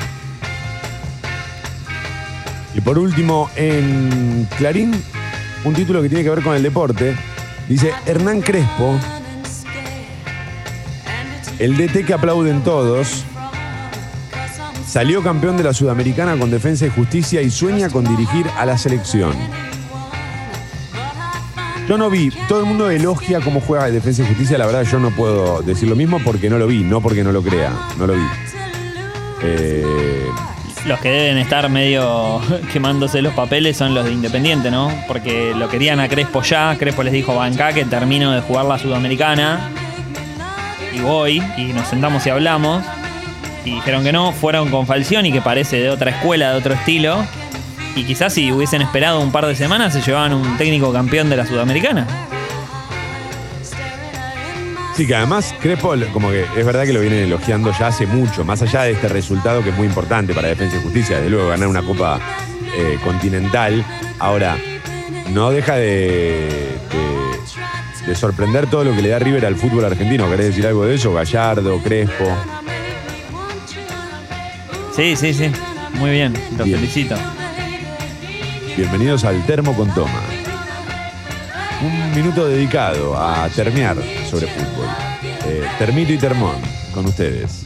[2.73, 4.91] Y por último, en Clarín,
[5.63, 7.15] un título que tiene que ver con el deporte.
[7.69, 8.99] Dice Hernán Crespo,
[11.59, 13.23] el DT que aplauden todos,
[14.87, 18.77] salió campeón de la Sudamericana con Defensa y Justicia y sueña con dirigir a la
[18.77, 19.33] selección.
[21.87, 24.99] Yo no vi, todo el mundo elogia cómo juega Defensa y Justicia, la verdad yo
[24.99, 28.07] no puedo decir lo mismo porque no lo vi, no porque no lo crea, no
[28.07, 28.23] lo vi.
[29.43, 30.25] Eh,
[30.87, 32.41] Los que deben estar medio
[32.73, 34.91] quemándose los papeles son los de Independiente, ¿no?
[35.07, 38.79] Porque lo querían a Crespo ya, Crespo les dijo, banca que termino de jugar la
[38.79, 39.69] Sudamericana
[40.91, 42.83] y voy, y nos sentamos y hablamos,
[43.63, 47.23] y dijeron que no, fueron con Falcioni, que parece de otra escuela, de otro estilo,
[47.95, 51.37] y quizás si hubiesen esperado un par de semanas se llevaban un técnico campeón de
[51.37, 52.05] la Sudamericana.
[54.95, 58.45] Sí, que además Crespo, como que es verdad que lo vienen elogiando ya hace mucho,
[58.45, 61.49] más allá de este resultado que es muy importante para Defensa y Justicia, desde luego
[61.49, 62.17] ganar una Copa
[62.77, 63.83] eh, Continental.
[64.19, 64.57] Ahora,
[65.33, 70.29] no deja de, de- de sorprender todo lo que le da River al fútbol argentino.
[70.29, 71.11] ¿Querés decir algo de eso?
[71.13, 72.25] Gallardo, Crespo.
[74.95, 75.51] Sí, sí, sí,
[75.95, 76.77] muy bien, Bien.
[76.79, 77.15] felicito.
[78.77, 80.21] Bienvenidos al Termo con Toma.
[81.81, 83.95] Un minuto dedicado a termear
[84.29, 84.87] sobre fútbol.
[85.47, 86.57] Eh, termito y termón
[86.93, 87.65] con ustedes.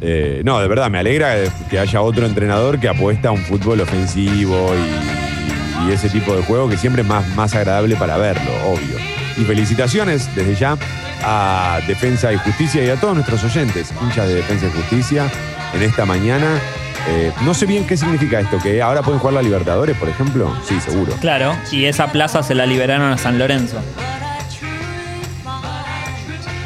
[0.00, 1.36] Eh, no, de verdad, me alegra
[1.70, 6.42] que haya otro entrenador que apuesta a un fútbol ofensivo y, y ese tipo de
[6.42, 8.98] juego que siempre es más, más agradable para verlo, obvio.
[9.36, 10.76] Y felicitaciones desde ya
[11.22, 15.30] a Defensa y Justicia y a todos nuestros oyentes, hinchas de Defensa y Justicia,
[15.72, 16.58] en esta mañana.
[17.06, 20.56] Eh, no sé bien qué significa esto, que ahora pueden jugar la Libertadores, por ejemplo.
[20.66, 21.12] Sí, seguro.
[21.20, 23.76] Claro, y esa plaza se la liberaron a San Lorenzo.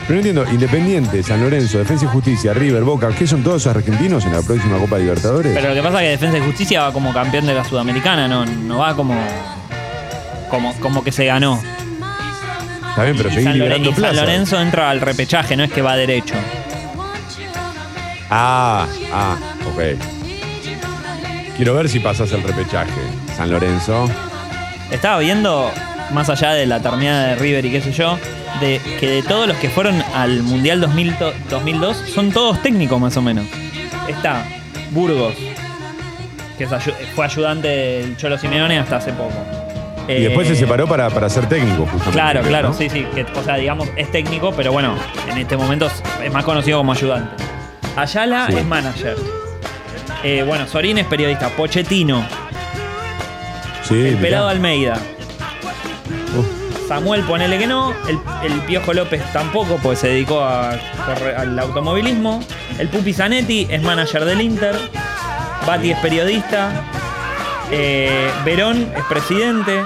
[0.07, 3.77] Pero no entiendo, Independiente, San Lorenzo, Defensa y Justicia, River, Boca, ¿qué son todos esos
[3.77, 5.53] argentinos en la próxima Copa Libertadores?
[5.55, 8.27] Pero lo que pasa es que Defensa y Justicia va como campeón de la Sudamericana,
[8.27, 9.15] no, no va como,
[10.49, 11.61] como, como que se ganó.
[12.89, 14.17] Está bien, pero Y seguís San, liberando y San.
[14.17, 16.35] Lorenzo entra al repechaje, no es que va derecho.
[18.31, 19.37] Ah, ah,
[19.75, 20.18] ok.
[21.59, 22.93] Quiero ver si pasas el repechaje.
[23.37, 24.09] San Lorenzo.
[24.91, 25.71] Estaba viendo,
[26.13, 28.19] más allá de la terminada de River y qué sé yo,
[28.61, 32.99] de que de todos los que fueron al Mundial 2000 to- 2002 son todos técnicos
[33.01, 33.45] más o menos.
[34.09, 34.45] Está
[34.93, 35.35] Burgos,
[36.57, 36.67] que
[37.15, 39.35] fue ayudante del Cholo Simeone hasta hace poco.
[40.09, 42.13] Y después Eh, se separó para, para ser técnico, justamente.
[42.13, 42.75] Claro, claro, ¿no?
[42.75, 43.05] sí, sí.
[43.15, 44.95] Que, o sea, digamos, es técnico, pero bueno,
[45.31, 47.45] en este momento es- es más conocido como ayudante.
[47.95, 48.57] Ayala Sí.
[48.57, 49.17] es manager.
[50.23, 51.49] Eh, bueno, Sorín es periodista.
[51.51, 52.27] Pochettino,
[53.85, 54.21] Sí, el mirá.
[54.21, 54.99] pelado Almeida.
[56.37, 56.47] Uf.
[56.89, 57.95] Samuel, ponele que no.
[58.09, 60.71] El, el Piojo López tampoco, pues se dedicó a
[61.37, 62.43] al automovilismo.
[62.79, 64.77] El Pupi Zanetti es manager del Inter.
[65.67, 66.71] Bati es periodista.
[67.71, 69.83] Eh, Verón es presidente.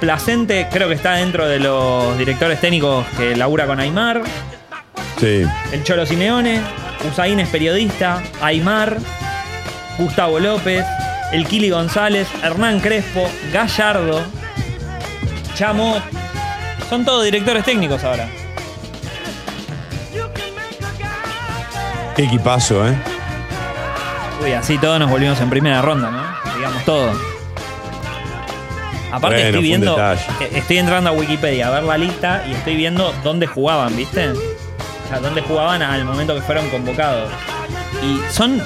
[0.00, 4.22] Placente creo que está dentro de los directores técnicos que labura con Aymar.
[5.18, 5.42] Sí.
[5.72, 6.60] El Cholo Simeone.
[7.06, 8.22] Usain es periodista.
[8.40, 8.98] Aymar.
[9.98, 10.84] Gustavo López.
[11.32, 12.28] El Kili González.
[12.42, 13.28] Hernán Crespo.
[13.52, 14.22] Gallardo.
[15.54, 16.02] Chamo.
[16.88, 18.28] Son todos directores técnicos ahora.
[22.16, 22.96] Qué equipazo, ¿eh?
[24.42, 26.54] Uy, así todos nos volvimos en primera ronda, ¿no?
[26.56, 27.12] Digamos todo.
[29.12, 29.98] Aparte Bueno, estoy viendo,
[30.40, 34.32] eh, estoy entrando a Wikipedia a ver la lista y estoy viendo dónde jugaban, ¿viste?
[35.08, 37.30] O sea, dónde jugaban al momento que fueron convocados.
[38.02, 38.60] Y son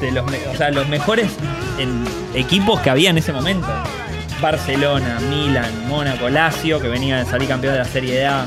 [0.00, 1.30] de los, o sea, los mejores
[1.78, 2.04] en-
[2.34, 3.68] equipos que había en ese momento.
[4.40, 8.44] Barcelona, Milan, Mónaco, Lazio, que venía de salir campeón de la Serie A.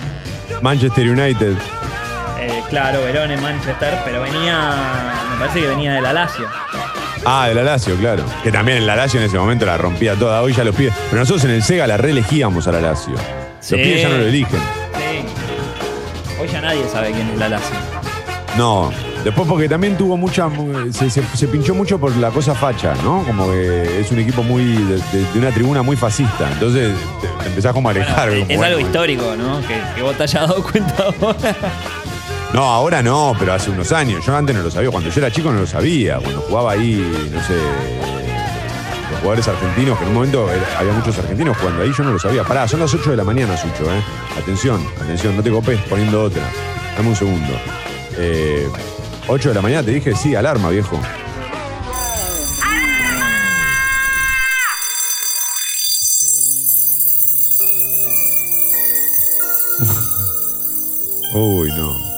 [0.61, 1.53] Manchester United.
[2.41, 4.75] Eh, claro, Verone, Manchester, pero venía,
[5.31, 6.45] me parece que venía de la Lazio.
[7.25, 8.23] Ah, de la Lazio, claro.
[8.43, 10.41] Que también el la Lazio en ese momento la rompía toda.
[10.41, 10.93] Hoy ya los pibes.
[11.09, 13.15] Pero nosotros en el Sega la reelegíamos a la Lazio.
[13.61, 13.75] Sí.
[13.77, 14.59] Los pibes ya no lo eligen.
[16.45, 17.75] Hoy ya nadie sabe quién es la Lazio.
[18.57, 18.91] No.
[19.23, 20.47] Después porque también tuvo mucha.
[20.91, 23.23] Se, se- se pinchó mucho por la cosa facha, ¿no?
[23.25, 24.63] Como que es un equipo muy.
[24.63, 26.47] de, de- de una tribuna muy fascista.
[26.51, 28.29] Entonces te, te empezás como a alejar.
[28.29, 29.59] Bueno, como, es bueno, algo histórico, ¿no?
[29.67, 31.55] Que, que vos te hayas dado cuenta ahora.
[32.53, 34.23] No, ahora no, pero hace unos años.
[34.23, 34.91] Yo antes no lo sabía.
[34.91, 36.19] Cuando yo era chico no lo sabía.
[36.19, 37.55] Cuando jugaba ahí, no sé.
[39.21, 40.47] Jugadores argentinos, que en un momento
[40.77, 42.43] había muchos argentinos jugando ahí, yo no lo sabía.
[42.43, 44.01] Pará, son las 8 de la mañana, Sucho, ¿eh?
[44.37, 46.43] Atención, atención, no te copes poniendo otra.
[46.95, 47.53] Dame un segundo.
[48.17, 48.69] Eh,
[49.27, 50.99] 8 de la mañana te dije, sí, alarma, viejo.
[61.33, 62.14] Uy, no.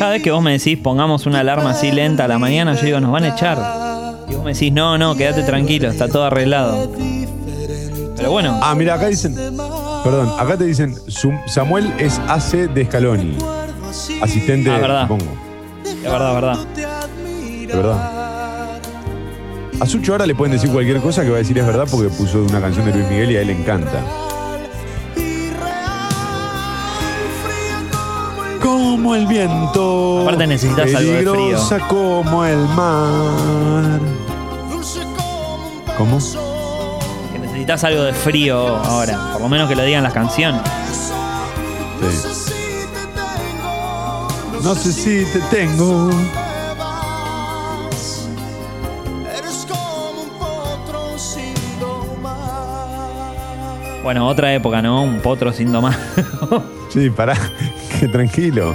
[0.00, 2.82] Cada vez que vos me decís pongamos una alarma así lenta a la mañana, yo
[2.86, 3.58] digo, nos van a echar.
[4.30, 6.90] Y vos me decís, no, no, quédate tranquilo, está todo arreglado.
[8.16, 9.34] Pero bueno, Ah, mira, acá dicen.
[10.02, 10.94] Perdón, acá te dicen,
[11.46, 13.36] Samuel es AC de Scaloni.
[14.22, 15.02] Asistente, Ah, verdad.
[15.02, 15.32] supongo.
[15.84, 16.58] es verdad, verdad.
[16.74, 18.16] De verdad.
[19.80, 22.08] A Sucho ahora le pueden decir cualquier cosa que va a decir es verdad porque
[22.08, 24.02] puso una canción de Luis Miguel y a él le encanta.
[29.10, 30.20] Como el viento.
[30.22, 31.32] Aparte necesitas algo de frío.
[31.32, 34.00] peligrosa como el mar.
[35.98, 36.18] ¿Cómo?
[37.32, 39.32] Que necesitas algo de frío ahora.
[39.32, 40.62] Por lo menos que lo digan las canciones.
[42.22, 42.52] Sí.
[44.62, 46.10] No sé si te tengo.
[49.36, 53.34] Eres como un potro sin domar.
[54.04, 55.02] Bueno, otra época, ¿no?
[55.02, 55.98] Un potro sin domar.
[56.90, 57.34] Sí, pará.
[58.00, 58.74] Que tranquilo.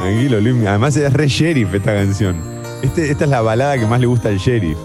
[0.00, 0.66] Tranquilo, Luis.
[0.66, 2.36] Además es re sheriff esta canción.
[2.82, 4.76] Este- esta es la balada que más le gusta al sheriff.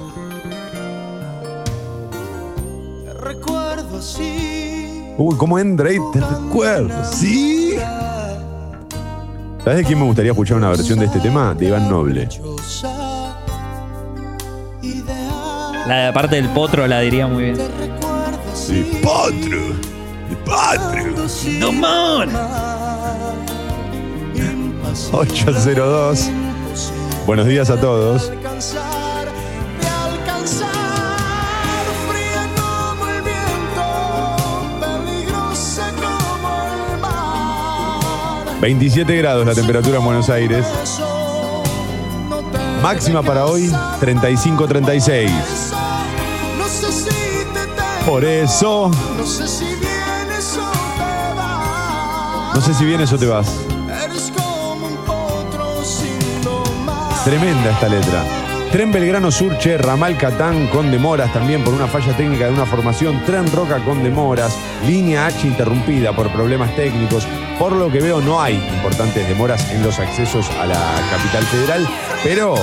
[3.05, 5.13] Te recuerdo así.
[5.17, 5.97] Uy, ¿cómo entra ahí?
[6.11, 7.75] Te recuerdo, ¿sí?
[9.63, 11.53] ¿Sabes de quién me gustaría escuchar una versión de este tema?
[11.55, 12.27] De Iván Noble.
[15.87, 17.57] La de parte del potro la diría muy bien.
[17.57, 18.99] Te recuerdo Sí.
[19.03, 19.59] Potro.
[20.29, 21.29] De Potro.
[21.29, 22.27] Sin ¡Domar!
[25.13, 26.31] Imposible 802.
[27.25, 28.29] Buenos días a todos.
[28.29, 29.27] alcanzar,
[29.81, 30.67] de alcanzar,
[32.09, 33.83] fría como el viento,
[34.79, 36.49] peligrosa como
[36.93, 38.61] el mar.
[38.61, 40.65] 27 grados la temperatura en Buenos Aires.
[42.81, 45.29] Máxima para hoy, 35-36.
[46.57, 47.13] No sé si te
[47.53, 49.47] tengo, Por eso, no sé
[52.73, 53.74] si vienes o te vas.
[57.25, 58.23] Tremenda esta letra.
[58.71, 63.19] Tren Belgrano Surche, Ramal Catán con demoras también por una falla técnica de una formación.
[63.25, 64.55] Tren Roca con demoras.
[64.85, 67.25] Línea H interrumpida por problemas técnicos.
[67.57, 71.87] Por lo que veo no hay importantes demoras en los accesos a la capital federal.
[72.23, 72.53] Pero...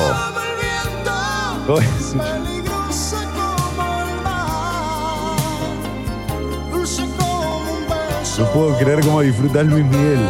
[8.38, 10.20] No puedo creer cómo disfrutas Luis Miguel.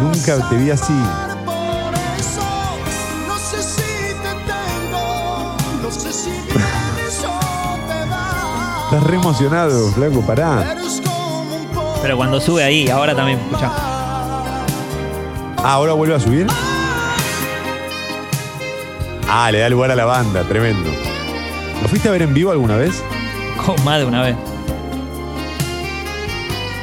[0.00, 0.94] Nunca te vi así.
[8.92, 10.76] Estás re emocionado, flaco, pará.
[12.02, 13.70] Pero cuando sube ahí, ahora también, escucha.
[15.56, 16.46] Ah, ahora vuelve a subir.
[19.30, 20.90] Ah, le da lugar a la banda, tremendo.
[21.80, 23.02] ¿Lo fuiste a ver en vivo alguna vez?
[23.64, 24.36] Con más de una vez.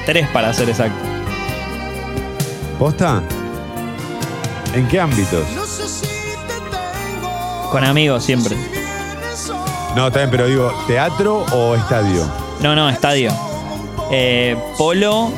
[0.08, 1.06] Tres para ser exacto.
[2.80, 3.22] ¿Posta?
[4.74, 5.46] ¿En qué ámbitos?
[7.70, 8.79] Con amigos siempre.
[10.00, 12.26] No, está bien, pero digo, ¿teatro o estadio?
[12.62, 13.34] No, no, estadio.
[14.10, 15.30] Eh, polo.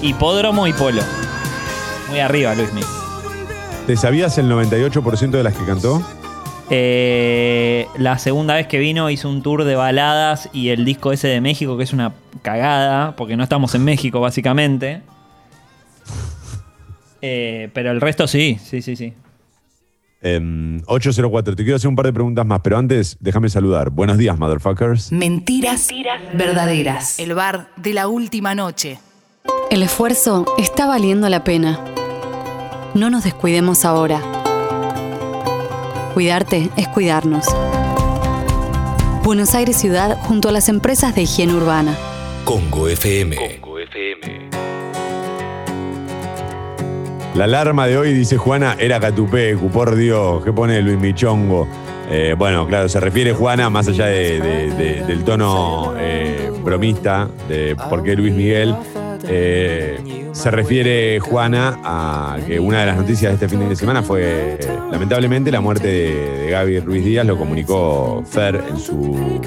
[0.00, 1.02] Hipódromo y polo.
[2.08, 2.82] Muy arriba, Luismi.
[3.88, 6.00] ¿Te sabías el 98% de las que cantó?
[6.70, 11.26] Eh, la segunda vez que vino hizo un tour de baladas y el disco ese
[11.26, 15.02] de México, que es una cagada, porque no estamos en México, básicamente.
[17.20, 19.12] Eh, pero el resto sí, sí, sí, sí.
[20.24, 23.90] Em, 804, te quiero hacer un par de preguntas más, pero antes déjame saludar.
[23.90, 25.10] Buenos días, motherfuckers.
[25.10, 25.88] Mentiras,
[26.32, 27.18] verdaderas.
[27.18, 28.98] El bar de la última noche.
[29.70, 31.80] El esfuerzo está valiendo la pena.
[32.94, 34.20] No nos descuidemos ahora.
[36.14, 37.46] Cuidarte es cuidarnos.
[39.24, 41.96] Buenos Aires Ciudad junto a las empresas de higiene urbana.
[42.44, 43.36] Congo FM.
[47.34, 51.66] La alarma de hoy, dice Juana, era Catupecu, por Dios, ¿qué pone Luis Michongo?
[52.10, 57.28] Eh, bueno, claro, se refiere Juana, más allá de- de- de- del tono eh, bromista
[57.48, 58.74] de por qué Luis Miguel,
[59.26, 59.98] eh,
[60.32, 64.58] se refiere Juana a que una de las noticias de este fin de semana fue,
[64.90, 69.40] lamentablemente, la muerte de Gaby Ruiz Díaz, lo comunicó Fer en su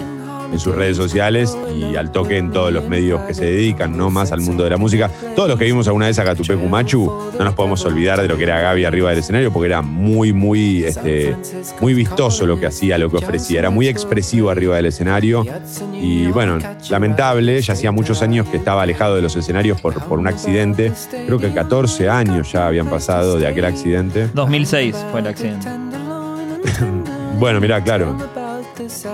[0.51, 4.09] en sus redes sociales y al toque en todos los medios que se dedican, no
[4.09, 5.09] más al mundo de la música.
[5.35, 7.05] Todos los que vimos alguna vez a Catupecu Machu,
[7.37, 10.33] no nos podemos olvidar de lo que era Gaby arriba del escenario, porque era muy,
[10.33, 11.35] muy, este,
[11.81, 13.59] muy vistoso lo que hacía, lo que ofrecía.
[13.59, 15.45] Era muy expresivo arriba del escenario.
[15.93, 16.57] Y bueno,
[16.89, 20.91] lamentable, ya hacía muchos años que estaba alejado de los escenarios por, por un accidente.
[21.25, 24.29] Creo que 14 años ya habían pasado de aquel accidente.
[24.33, 25.67] 2006 fue el accidente.
[27.37, 28.15] Bueno, mirá, claro.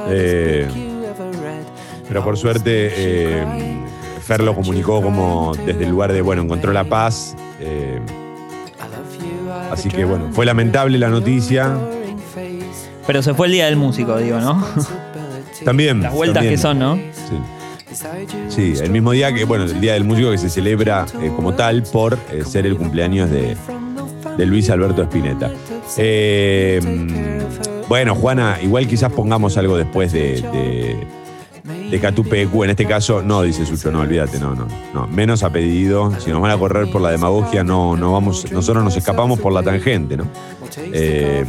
[0.09, 0.90] Eh,
[2.11, 3.45] pero por suerte, eh,
[4.21, 7.37] Fer lo comunicó como desde el lugar de, bueno, encontró la paz.
[7.61, 8.01] eh,
[9.71, 11.73] así que, bueno, fue lamentable la noticia.
[13.07, 14.61] Pero se fue el día del músico, digo, ¿no?
[15.63, 16.01] También.
[16.01, 16.53] Las vueltas también.
[16.53, 16.95] que son, ¿no?
[16.95, 17.39] Sí.
[18.49, 21.53] Sí, el mismo día que, bueno, el Día del Músico que se celebra eh, como
[21.53, 23.55] tal por eh, ser el cumpleaños de,
[24.37, 25.49] de Luis Alberto Spinetta.
[25.97, 27.39] Eh,
[27.87, 31.07] bueno, Juana, igual quizás pongamos algo después de, de,
[31.91, 32.63] de Catupecu.
[32.63, 35.07] En este caso, no, dice Sucho, no, olvídate, no, no, no.
[35.07, 36.11] Menos a pedido.
[36.19, 39.51] Si nos van a correr por la demagogia, no, no vamos, nosotros nos escapamos por
[39.53, 40.25] la tangente, ¿no?
[40.77, 41.45] Eh,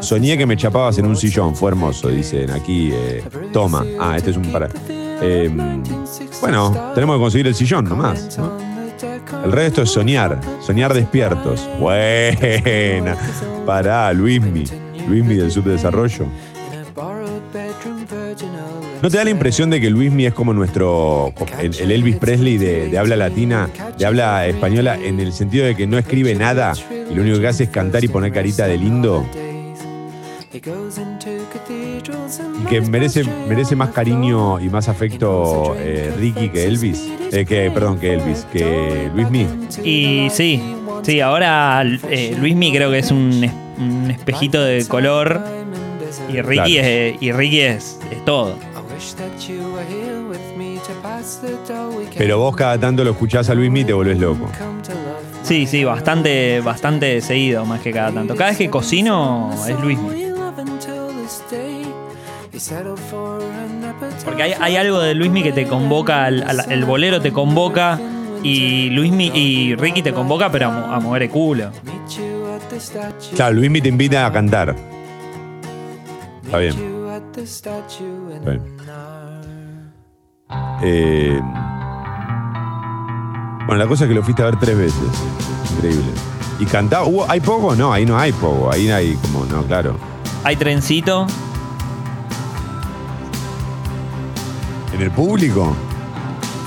[0.00, 2.90] soñé que me chapabas en un sillón, fue hermoso, dicen aquí.
[2.92, 3.22] eh,
[3.52, 3.84] toma.
[4.00, 4.68] Ah, este es un para.
[4.88, 5.50] Eh,
[6.40, 8.36] bueno, tenemos que conseguir el sillón nomás.
[8.38, 8.52] ¿no?
[9.44, 11.68] El resto es soñar, soñar despiertos.
[11.78, 13.16] Buena.
[13.64, 14.64] Pará, Luismi.
[15.08, 16.26] Luismi del subdesarrollo.
[19.02, 22.56] ¿No te da la impresión de que Luismi es como nuestro, el, el Elvis Presley
[22.58, 26.72] de, de habla latina, de habla española, en el sentido de que no escribe nada
[27.10, 29.26] y lo único que hace es cantar y poner carita de lindo?
[32.62, 37.08] Y que merece, merece más cariño y más afecto eh, Ricky que Elvis.
[37.32, 39.46] Eh, que, perdón, que Elvis, que Luismi.
[39.84, 40.62] Y sí,
[41.02, 45.40] sí, ahora eh, Luismi creo que es un, un espejito de color
[46.28, 46.88] y Ricky, Claro.
[46.88, 48.56] es, y Ricky es, es todo.
[52.18, 54.46] Pero vos cada tanto lo escuchás a Luismi y te volvés loco.
[55.42, 58.34] Sí, sí, bastante, bastante seguido, más que cada tanto.
[58.34, 60.08] Cada vez que cocino es Luismi.
[64.24, 67.98] Porque hay, hay algo de Luismi que te convoca, al- al- el bolero te convoca
[68.42, 71.70] y Luismi y Ricky te convoca, pero a mover el culo.
[73.36, 74.74] Claro, Luismi te invita a cantar.
[76.44, 76.72] Está bien.
[78.36, 78.75] Está bien.
[80.82, 81.40] Eh,
[83.66, 85.02] bueno, la cosa es que lo fuiste a ver tres veces.
[85.76, 86.12] Increíble.
[86.58, 87.04] ¿Y cantaba?
[87.06, 87.74] ¿Hubo- ¿Hay poco?
[87.74, 88.70] No, ahí no hay poco.
[88.72, 89.96] Ahí hay como, no, claro.
[90.44, 91.26] Hay trencito.
[94.94, 95.76] ¿En el público?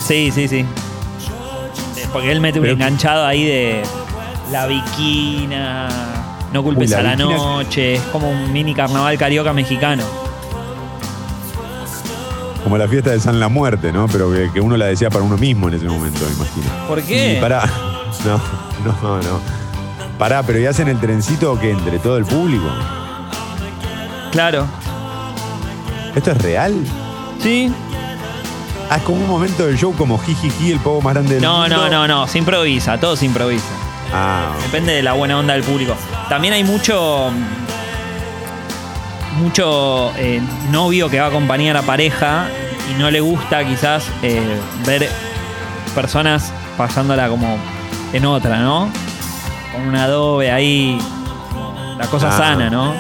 [0.06, 0.58] Sí, sí, sí.
[0.60, 3.82] Eh, Porque él mete un Pero- enganchado ahí de
[4.52, 5.88] la viquina,
[6.54, 10.04] no culpes Uy, la a la viquina- noche, es como un mini carnaval carioca mexicano.
[12.70, 14.08] Como la fiesta de San La Muerte, ¿no?
[14.08, 16.88] Pero que, que uno la decía para uno mismo en ese momento, me imagino.
[16.88, 17.38] ¿Por qué?
[17.38, 17.64] Y pará.
[18.24, 18.40] No,
[19.02, 19.40] no, no.
[20.20, 22.66] Pará, pero ¿y hacen el trencito que entre todo el público?
[24.32, 24.68] Claro.
[26.16, 26.76] ¿Esto es real?
[27.42, 27.74] Sí.
[28.92, 31.62] Ah, es como un momento del show como jijiji, el poco más grande del No,
[31.62, 31.76] mundo.
[31.76, 32.28] no, no, no.
[32.28, 33.00] Se improvisa.
[33.00, 33.66] Todo se improvisa.
[34.14, 35.96] Ah, Depende de la buena onda del público.
[36.30, 37.32] También hay mucho.
[39.40, 42.48] Mucho eh, novio que va a acompañar a pareja
[42.92, 44.42] y no le gusta quizás eh,
[44.86, 45.08] ver
[45.96, 47.58] personas pasándola como
[48.14, 48.90] en otra, ¿no?
[49.72, 51.00] Con un adobe ahí.
[51.98, 52.38] La cosa Ah.
[52.38, 52.94] sana, ¿no?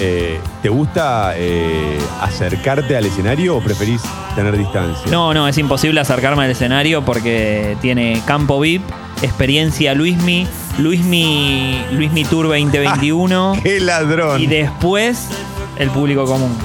[0.00, 4.02] eh, ¿te gusta eh, acercarte al escenario o preferís
[4.34, 5.10] tener distancia?
[5.10, 8.82] No, no, es imposible acercarme al escenario porque tiene campo VIP,
[9.22, 10.46] experiencia Luismi,
[10.78, 14.40] Luismi, Luismi Tour 2021 ¡Qué ladrón!
[14.40, 15.28] y después
[15.76, 16.56] el público común.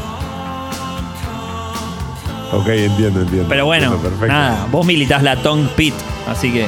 [2.51, 3.45] Ok, entiendo, entiendo.
[3.47, 5.93] Pero bueno, Entiendo, nada, vos militás la Tongue Pit,
[6.27, 6.67] así que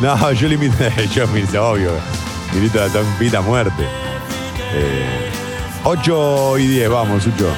[0.00, 0.76] No, yo limito,
[1.14, 1.90] yo milito, obvio.
[2.54, 3.82] Milito a Tom Pita a muerte.
[4.74, 5.30] Eh,
[5.84, 7.48] 8 y 10, vamos, Sucho.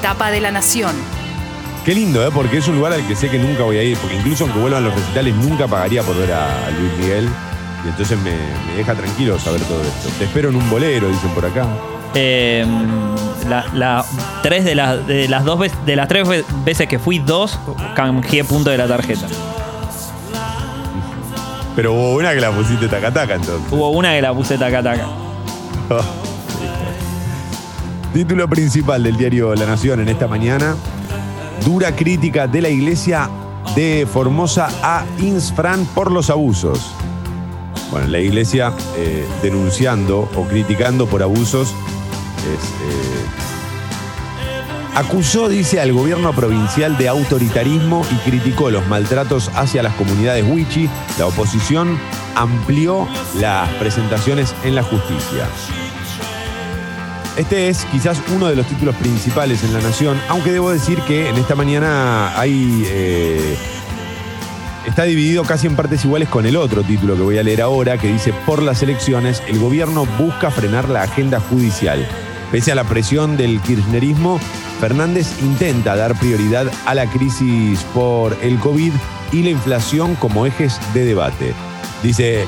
[0.00, 0.94] Tapa de la Nación.
[1.84, 2.30] Qué lindo, ¿eh?
[2.32, 3.96] Porque es un lugar al que sé que nunca voy a ir.
[3.98, 7.28] Porque incluso aunque vuelvan los recitales, nunca pagaría por ver a Luis Miguel.
[7.84, 8.30] Y entonces me,
[8.66, 10.08] me deja tranquilo saber todo esto.
[10.18, 11.66] Te espero en un bolero, dicen por acá.
[12.14, 12.64] eh,
[13.48, 14.04] la, la-
[14.42, 17.58] tres de, las de las dos veces, de las tres ve- veces que fui, dos
[17.94, 19.26] canjeé punto de la tarjeta.
[21.76, 23.70] Pero hubo una que la pusiste taca-taca entonces.
[23.72, 25.06] Hubo una que la puse taca taca.
[28.12, 30.76] Título principal del diario La Nación en esta mañana.
[31.64, 33.28] Dura crítica de la iglesia
[33.74, 36.92] de Formosa a Insfran por los abusos.
[37.94, 42.56] Bueno, la iglesia eh, denunciando o criticando por abusos eh,
[44.96, 50.90] acusó, dice, al gobierno provincial de autoritarismo y criticó los maltratos hacia las comunidades wichi.
[51.20, 51.96] La oposición
[52.34, 53.06] amplió
[53.38, 55.46] las presentaciones en la justicia.
[57.36, 61.28] Este es quizás uno de los títulos principales en La Nación, aunque debo decir que
[61.28, 62.84] en esta mañana hay...
[62.88, 63.56] eh,
[64.86, 67.98] está dividido casi en partes iguales con el otro título que voy a leer ahora,
[67.98, 72.06] que dice, por las elecciones, el gobierno busca frenar la agenda judicial.
[72.50, 74.38] Pese a la presión del kirchnerismo,
[74.80, 78.92] Fernández intenta dar prioridad a la crisis por el COVID
[79.32, 81.54] y la inflación como ejes de debate.
[82.02, 82.46] Dice,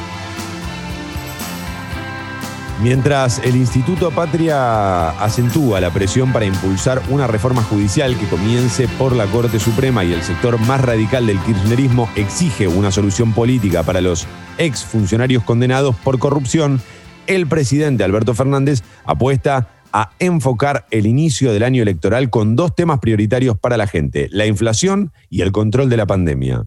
[2.83, 9.16] Mientras el Instituto Patria acentúa la presión para impulsar una reforma judicial que comience por
[9.16, 14.03] la Corte Suprema y el sector más radical del kirchnerismo exige una solución política para
[14.03, 14.27] los
[14.59, 16.83] exfuncionarios condenados por corrupción,
[17.27, 22.99] el presidente Alberto Fernández apuesta a enfocar el inicio del año electoral con dos temas
[23.01, 26.66] prioritarios para la gente, la inflación y el control de la pandemia.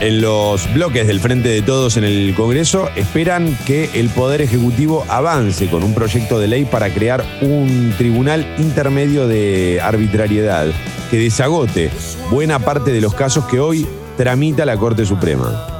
[0.00, 5.06] En los bloques del Frente de Todos en el Congreso esperan que el Poder Ejecutivo
[5.08, 10.66] avance con un proyecto de ley para crear un tribunal intermedio de arbitrariedad
[11.10, 11.90] que desagote
[12.30, 13.86] buena parte de los casos que hoy
[14.18, 15.75] tramita la Corte Suprema.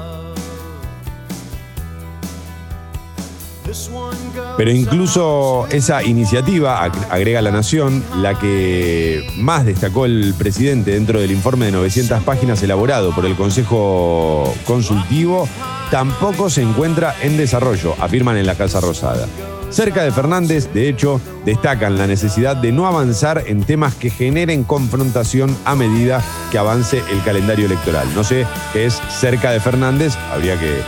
[4.56, 11.20] Pero incluso esa iniciativa, ag- agrega La Nación, la que más destacó el presidente dentro
[11.20, 15.46] del informe de 900 páginas elaborado por el Consejo Consultivo,
[15.90, 19.26] tampoco se encuentra en desarrollo, afirman en la Casa Rosada.
[19.68, 24.64] Cerca de Fernández, de hecho, destacan la necesidad de no avanzar en temas que generen
[24.64, 28.06] confrontación a medida que avance el calendario electoral.
[28.14, 30.82] No sé qué es cerca de Fernández, habría que-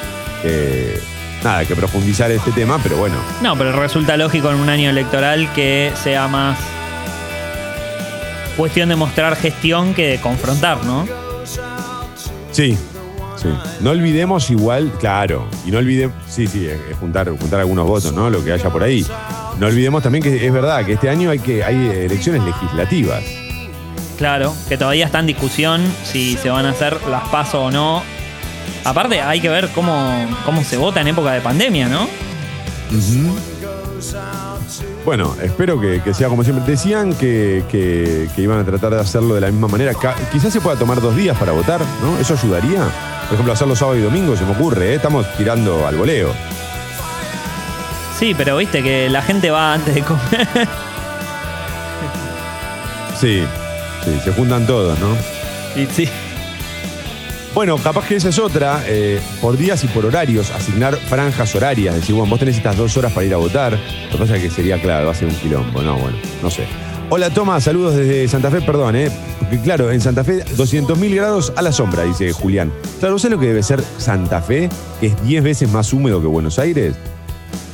[1.43, 5.53] nada, que profundizar este tema, pero bueno, No, pero resulta lógico en un año electoral
[5.55, 6.59] que sea más
[8.57, 11.07] cuestión de mostrar gestión que de confrontar, ¿no?
[12.51, 12.77] Sí,
[13.37, 13.49] sí.
[13.81, 16.69] No olvidemos igual, claro, y no olvidemos, sí, sí,
[16.99, 18.29] juntar, juntar algunos votos, ¿no?
[18.31, 19.07] Lo que haya por ahí.
[19.59, 23.23] No olvidemos también que es verdad que este año hay que hay elecciones legislativas.
[24.17, 28.03] Claro, que todavía está en discusión si se van a hacer las paso o no.
[28.89, 32.09] Aparte, hay que ver cómo, cómo se vota en época de pandemia, ¿no?
[35.05, 36.65] Bueno, espero que, que sea como siempre.
[36.67, 39.95] Decían que, que- que iban a tratar de hacerlo de la misma manera.
[39.95, 42.19] Ca- quizás se pueda tomar dos días para votar, ¿no?
[42.19, 42.81] ¿Eso ayudaría?
[43.27, 44.95] Por ejemplo, hacerlo sábado y domingo, se me ocurre, ¿eh?
[44.97, 46.33] Estamos tirando al voleo.
[48.19, 50.49] Sí, pero viste que la gente va antes de comer.
[53.21, 53.43] Sí,
[54.05, 55.09] sí, se juntan todos, ¿no?
[55.81, 56.09] y sí.
[57.55, 61.95] Bueno, capaz que esa es otra, eh, por días y por horarios, asignar franjas horarias,
[61.95, 63.73] decir, bueno, vos tenés estas dos horas para ir a votar.
[63.73, 66.51] Lo que pasa es que sería, claro, va a ser un quilombo, no, bueno, no
[66.51, 66.67] sé.
[67.11, 69.11] Hola Toma, saludos desde Santa Fe, perdón, ¿eh?
[69.39, 72.71] Porque claro, en Santa Fe 200.000 grados a la sombra, dice Julián.
[73.01, 74.69] Claro, ¿sabes lo que debe ser Santa Fe?
[75.01, 76.95] Que es 10 veces más húmedo que Buenos Aires.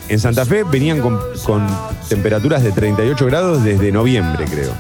[0.09, 1.67] En Santa Fe venían con, con
[2.09, 4.73] temperaturas de 38 grados desde noviembre, creo.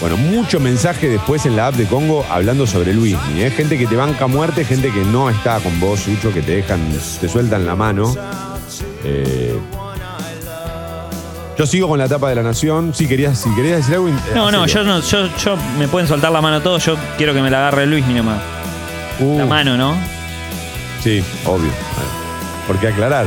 [0.00, 3.42] Bueno, mucho mensaje después en la app de Congo hablando sobre Luismi.
[3.42, 3.50] ¿eh?
[3.50, 6.80] Gente que te banca muerte, gente que no está con vos, Sucho, que te dejan,
[7.20, 8.14] te sueltan la mano.
[9.04, 9.58] Eh,
[11.56, 12.92] yo sigo con la tapa de la nación.
[12.94, 14.10] Si querías, si querías decir algo.
[14.34, 17.40] No, no, yo no, yo, yo me pueden soltar la mano todos, yo quiero que
[17.40, 18.40] me la agarre Luis, mi nomás.
[19.18, 19.94] Uh, La mano, ¿no?
[21.02, 21.70] Sí, obvio.
[22.66, 23.26] Porque aclarar,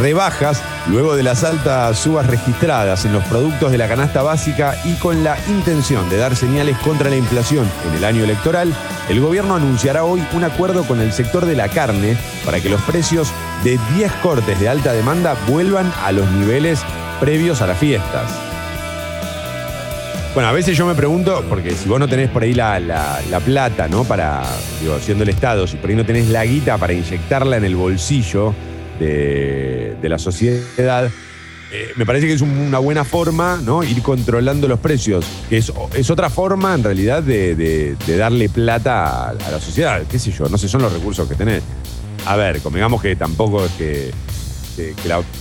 [0.00, 4.94] rebajas luego de las altas subas registradas en los productos de la canasta básica y
[4.94, 8.72] con la intención de dar señales contra la inflación en el año electoral,
[9.08, 12.80] el gobierno anunciará hoy un acuerdo con el sector de la carne para que los
[12.82, 13.32] precios
[13.64, 16.80] de 10 cortes de alta demanda vuelvan a los niveles
[17.20, 18.30] previos a las fiestas.
[20.34, 23.20] Bueno, a veces yo me pregunto, porque si vos no tenés por ahí la, la-
[23.30, 24.02] la plata, ¿no?
[24.04, 24.42] Para,
[24.80, 27.76] digo, siendo el Estado, si por ahí no tenés la guita para inyectarla en el
[27.76, 28.54] bolsillo
[28.98, 31.10] de, la sociedad,
[31.72, 33.82] eh, me parece que es un- una buena forma, ¿no?
[33.82, 39.32] Ir controlando los precios, que es, es otra forma, en realidad, de, darle plata a,
[39.34, 40.02] la sociedad.
[40.10, 40.48] ¿Qué sé yo?
[40.48, 41.62] No sé, son los recursos que tenés.
[42.26, 44.12] A ver, convengamos que tampoco es que,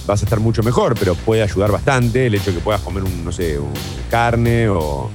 [0.07, 3.03] vas a estar mucho mejor, pero puede ayudar bastante el hecho de que puedas comer
[3.03, 3.73] un, no sé, un
[4.09, 5.09] carne o.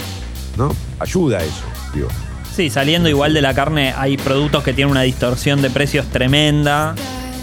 [0.56, 0.74] ¿No?
[0.98, 1.64] Ayuda eso,
[1.94, 2.08] digo.
[2.54, 6.94] Sí, saliendo igual de la carne, hay productos que tienen una distorsión de precios tremenda.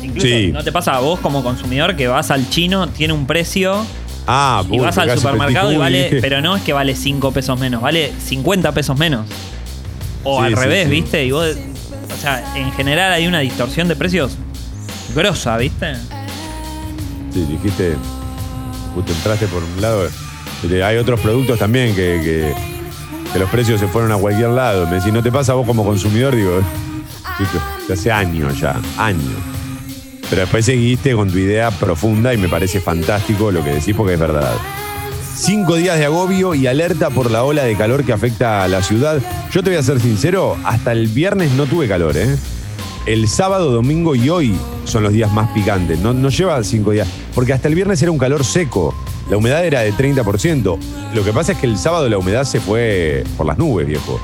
[0.03, 0.51] Incluso, Sí.
[0.51, 3.85] ¿no te pasa a vos como consumidor que vas al chino, tiene un precio
[4.27, 6.17] Ah, y vas al supermercado y vale, dije.
[6.21, 9.25] pero no es que vale 5 pesos menos, vale 50 pesos menos.
[10.23, 10.91] O Sí, al revés, sí.
[10.91, 11.25] ¿viste?
[11.25, 14.37] Y vos, o sea, en general hay una distorsión de precios
[15.15, 15.95] grosa, ¿viste?
[17.33, 17.95] Sí, dijiste.
[18.95, 20.07] Justo entraste por un lado.
[20.63, 22.73] Este, Hay otros productos también que, que-
[23.33, 24.85] que los precios se fueron a cualquier lado.
[24.87, 26.35] Me decís, ¿no te pasa a vos como consumidor?
[26.35, 26.61] Digo,
[27.91, 29.23] hace años ya, años.
[30.33, 34.15] Pero después seguiste con tu idea profunda y me parece fantástico lo que decís porque
[34.15, 34.55] es verdad.
[35.35, 38.81] Cinco días de agobio y alerta por la ola de calor que afecta a la
[38.81, 39.21] ciudad.
[39.51, 42.35] Yo te voy a ser sincero, hasta el viernes no tuve calor, ¿eh?
[43.05, 44.55] El sábado, domingo y hoy
[44.85, 45.99] son los días más picantes.
[45.99, 47.07] No, no lleva cinco días.
[47.35, 48.95] Porque hasta el viernes era un calor seco.
[49.29, 50.79] La humedad era de 30%.
[51.13, 54.19] Lo que pasa es que el sábado la humedad se fue por las nubes, viejo.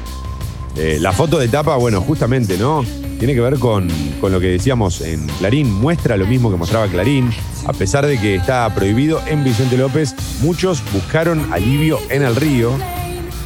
[0.76, 2.84] Eh, la foto de tapa, bueno, justamente, ¿no?
[3.20, 3.90] Tiene que ver con,
[4.22, 5.72] con lo que decíamos en Clarín.
[5.72, 7.30] Muestra lo mismo que mostraba Clarín.
[7.68, 12.72] A pesar de que está prohibido en Vicente López, muchos buscaron alivio en el río.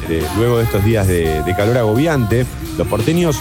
[0.08, 2.46] Eh, luego de estos días de, de calor agobiante,
[2.78, 3.36] los porteños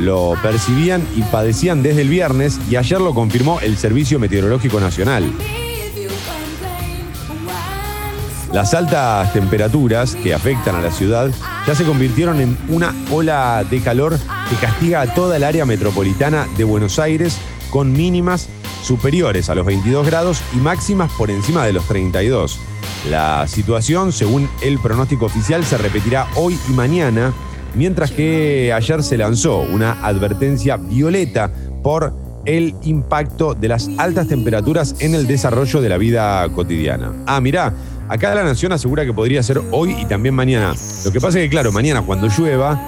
[0.00, 5.32] lo percibían y padecían desde el viernes y ayer lo confirmó el Servicio Meteorológico Nacional.
[8.56, 11.30] Las altas temperaturas que afectan a la ciudad
[11.66, 16.48] ya se convirtieron en una ola de calor que castiga a toda el área metropolitana
[16.56, 17.36] de Buenos Aires
[17.68, 18.48] con mínimas
[18.82, 22.58] superiores a los 22 grados y máximas por encima de los 32.
[23.10, 27.34] La situación, según el pronóstico oficial, se repetirá hoy y mañana,
[27.74, 31.52] mientras que ayer se lanzó una advertencia violeta
[31.82, 32.14] por
[32.46, 37.12] el impacto de las altas temperaturas en el desarrollo de la vida cotidiana.
[37.26, 37.74] Ah, mirá,
[38.08, 40.74] acá la Nación asegura que podría ser hoy y también mañana.
[41.04, 42.80] Lo que pasa es que, claro, mañana cuando llueva,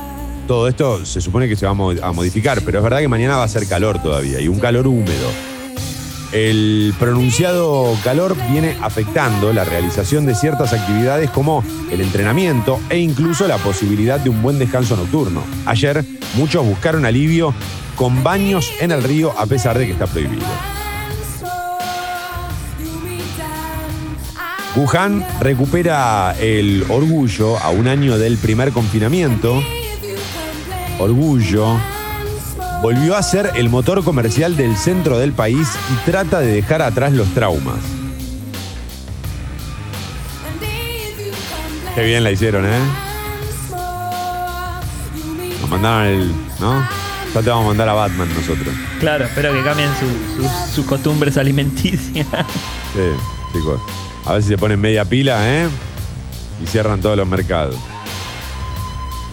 [0.46, 3.08] todo esto se supone que se va a mo- a modificar, pero es verdad que
[3.08, 5.30] mañana va a ser calor todavía y un calor húmedo.
[6.32, 13.48] El pronunciado calor viene afectando la realización de ciertas actividades como el entrenamiento e incluso
[13.48, 15.42] la posibilidad de un buen descanso nocturno.
[15.64, 16.04] Ayer
[16.34, 17.54] muchos buscaron alivio
[17.96, 20.44] con baños en el río a pesar de que está prohibido.
[24.78, 29.60] Wuhan recupera el orgullo a un año del primer confinamiento.
[31.00, 31.76] Orgullo
[32.80, 37.12] volvió a ser el motor comercial del centro del país y trata de dejar atrás
[37.12, 37.78] los traumas.
[41.96, 42.78] Qué bien la hicieron, ¿eh?
[45.60, 46.32] Nos mandaron el.
[46.60, 46.86] ¿No?
[47.34, 48.72] Ya te vamos a mandar a Batman nosotros.
[49.00, 52.26] Claro, espero que cambien su- sus- sus costumbres alimenticias.
[52.94, 53.00] Sí,
[53.58, 53.80] chicos.
[54.28, 55.68] A ver si se ponen media pila, ¿eh?
[56.62, 57.76] Y cierran todos los mercados.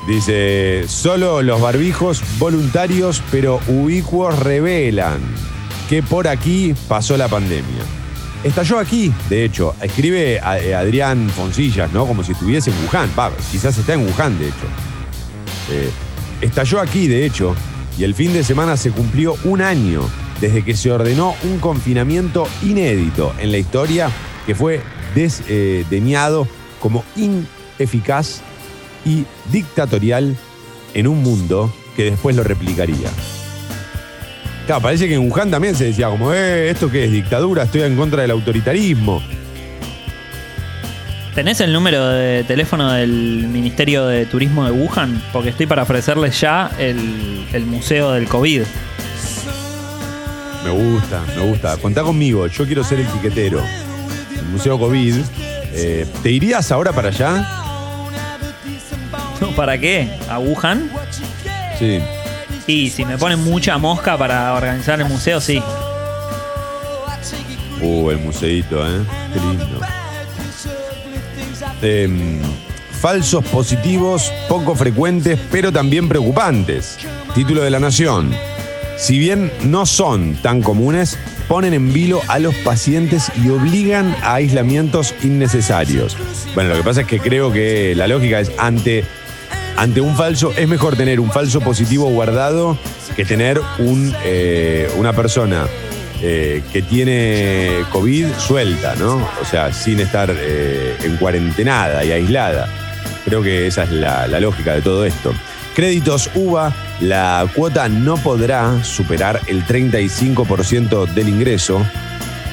[0.07, 5.19] Dice, solo los barbijos voluntarios pero ubicuos revelan
[5.89, 7.83] que por aquí pasó la pandemia.
[8.45, 12.05] Estalló aquí, de hecho, escribe eh, Adrián Foncillas, ¿no?
[12.05, 13.09] Como si estuviese en Wuhan.
[13.51, 14.67] Quizás está en Wuhan, de hecho.
[15.71, 15.89] Eh,
[16.39, 17.53] estalló aquí, de hecho,
[17.97, 20.07] y el fin de semana se cumplió un año
[20.39, 24.09] desde que se ordenó un confinamiento inédito en la historia
[24.45, 24.81] que fue
[25.13, 26.47] desdeñado
[26.79, 28.41] como ineficaz
[29.05, 30.35] y dictatorial
[30.93, 33.09] en un mundo que después lo replicaría.
[34.65, 37.11] Claro, parece que en Wuhan también se decía como, eh, ¿esto qué es?
[37.11, 39.21] Dictadura, estoy en contra del autoritarismo.
[41.35, 45.21] ¿Tenés el número de teléfono del Ministerio de Turismo de Wuhan?
[45.33, 48.61] Porque estoy para ofrecerles ya el, el museo del COVID.
[50.63, 51.77] Me gusta, me gusta.
[51.77, 53.61] Contá conmigo, yo quiero ser el tiquetero.
[54.56, 55.16] Museo COVID.
[55.74, 57.45] Eh, ¿Te irías ahora para allá?
[59.53, 60.10] ¿Para qué?
[60.30, 60.89] ¿A Wuhan?
[61.78, 61.99] Sí.
[62.66, 65.62] Y si me ponen mucha mosca para organizar el museo, sí.
[67.82, 69.01] Uh, el museito, ¿eh?
[69.34, 69.82] Qué lindo.
[71.82, 72.39] Em,
[73.01, 76.97] falsos positivos poco frecuentes, pero también preocupantes.
[77.34, 78.32] Título de la Nación.
[78.95, 84.35] Si bien no son tan comunes, ponen en vilo a los pacientes y obligan a
[84.35, 86.17] aislamientos innecesarios.
[86.53, 89.03] Bueno, lo que pasa es que creo que la lógica es ante,
[89.77, 92.77] ante un falso, es mejor tener un falso positivo guardado
[93.15, 95.65] que tener un, eh, una persona
[96.21, 99.15] eh, que tiene COVID suelta, ¿no?
[99.41, 102.67] O sea, sin estar eh, en cuarentenada y aislada.
[103.23, 105.33] Creo que esa es la, la lógica de todo esto.
[105.75, 111.85] Créditos UVA, la cuota no podrá superar el 35% del ingreso.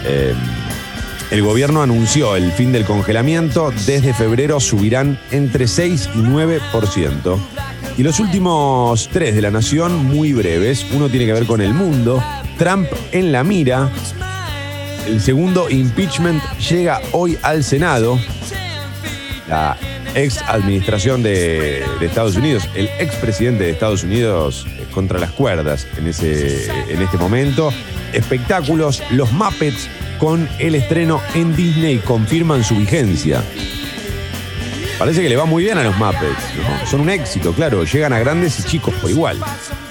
[0.05, 0.35] Eh,
[1.31, 3.73] el gobierno anunció el fin del congelamiento.
[3.87, 7.39] Desde febrero subirán entre 6 y 9%.
[7.97, 10.85] Y los últimos tres de la nación, muy breves.
[10.93, 12.23] Uno tiene que ver con el mundo.
[12.59, 13.91] Trump en la mira.
[15.07, 18.19] El segundo impeachment llega hoy al Senado.
[19.49, 19.77] La
[20.15, 25.87] ex administración de, Estados Unidos, el ex presidente de Estados Unidos eh, contra las cuerdas
[25.97, 27.73] en, ese, en este momento.
[28.13, 29.89] Espectáculos, los Muppets
[30.19, 33.43] con el estreno en Disney confirman su vigencia.
[34.99, 36.89] Parece que le va muy bien a los Muppets.
[36.89, 37.85] Son un éxito, claro.
[37.85, 39.37] Llegan a grandes y chicos por igual.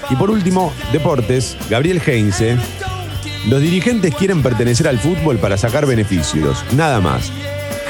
[0.08, 1.56] Y por último, deportes.
[1.68, 2.56] Gabriel Heinze.
[3.48, 6.64] Los dirigentes quieren pertenecer al fútbol para sacar beneficios.
[6.74, 7.30] Nada más.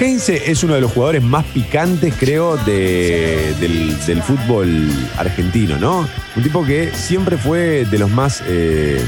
[0.01, 6.09] Heinze es uno de los jugadores más picantes, creo, de- del, fútbol argentino, ¿no?
[6.36, 9.01] Un tipo que siempre fue de los más, eh,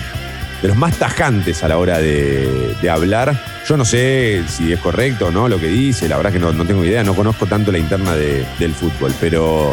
[0.63, 3.41] de los más tajantes a la hora de, hablar.
[3.67, 6.53] Yo no sé si es correcto o no lo que dice, la verdad que no,
[6.67, 9.73] tengo idea, no conozco tanto la interna de- del fútbol, pero,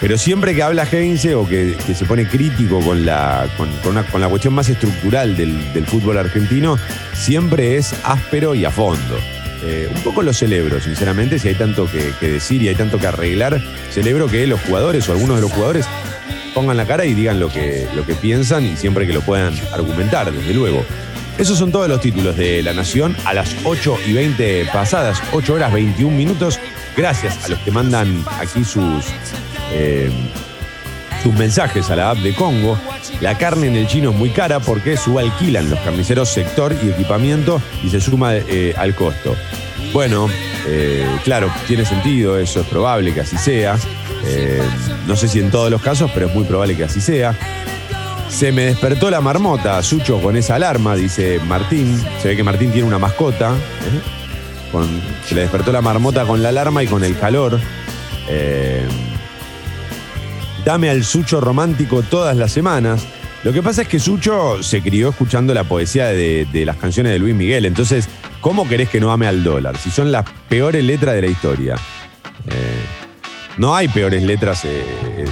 [0.00, 4.20] pero siempre que habla Heinze o que, se pone crítico con la, con, con con
[4.20, 6.76] la cuestión más estructural del fútbol argentino,
[7.14, 9.18] siempre es áspero y a fondo.
[9.62, 13.06] Eh, un poco lo celebro, sinceramente, si hay tanto que, decir y hay tanto que
[13.06, 15.86] arreglar, celebro que los jugadores o algunos de los jugadores
[16.54, 19.54] pongan la cara y digan lo que, lo que piensan y siempre que lo puedan
[19.72, 20.84] argumentar, desde luego.
[21.38, 25.54] Esos son todos los títulos de La Nación a las 8 y 20 pasadas, 8
[25.54, 26.58] horas 21 minutos.
[26.96, 29.04] Gracias a los que mandan aquí sus,
[29.72, 30.10] eh,
[31.22, 32.78] sus mensajes a la app de Congo.
[33.20, 37.60] La carne en el chino es muy cara porque subalquilan los carniceros sector y equipamiento
[37.82, 39.34] y se suma eh, al costo.
[39.92, 40.28] Bueno,
[40.66, 43.76] eh, claro, tiene sentido, eso es probable que así sea.
[44.26, 44.60] Eh,
[45.06, 47.34] no sé si en todos los casos, pero es muy probable que así sea.
[48.28, 51.98] Se me despertó la marmota, Sucho, con esa alarma, dice Martín.
[52.20, 53.52] Se ve que Martín tiene una mascota.
[55.26, 57.58] se le despertó la marmota con la alarma y con el calor.
[58.28, 58.86] Eh,
[60.68, 63.06] dame al Sucho romántico todas las semanas.
[63.42, 67.18] Lo que pasa es que Sucho se crió escuchando la poesía de, las canciones de
[67.18, 67.64] Luis Miguel.
[67.64, 68.06] Entonces,
[68.42, 69.78] ¿cómo querés que no ame al dólar?
[69.78, 71.74] Si son las peores letras de la historia.
[72.46, 72.84] Eh,
[73.56, 74.84] no hay peores letras, eh,
[75.16, 75.24] eh,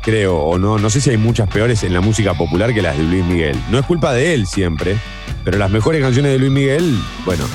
[0.00, 2.96] creo, o no, no sé si hay muchas peores en la música popular que las
[2.96, 3.56] de Luis Miguel.
[3.72, 4.96] No es culpa de él siempre,
[5.44, 7.46] pero las mejores canciones de Luis Miguel, bueno,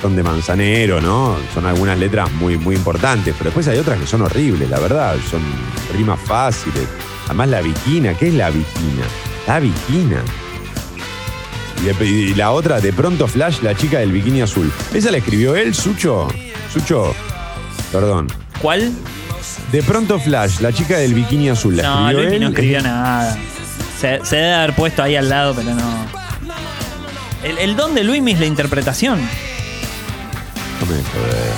[0.00, 1.36] son de Manzanero, ¿no?
[1.54, 5.16] Son algunas letras muy, muy importantes, pero después hay otras que son horribles, la verdad,
[5.30, 5.42] son
[5.96, 6.86] rimas fáciles.
[7.26, 9.04] Además la viquina, ¿qué es la viquina?
[9.46, 10.22] La viquina.
[12.02, 14.70] Y, la otra, de pronto Flash, la chica del bikini azul.
[14.92, 16.26] ¿Esa la escribió él, Sucho?
[16.72, 17.14] Sucho,
[17.92, 18.26] perdón.
[18.60, 18.92] ¿Cuál?
[19.70, 22.40] De pronto Flash, la chica del bikini azul, ¿la No, escribió él?
[22.40, 23.38] no escribió nada.
[24.00, 26.06] Se, se debe haber puesto ahí al lado, pero no.
[27.44, 29.20] El, el don de Luismi es la interpretación.
[30.80, 31.52] No me joder.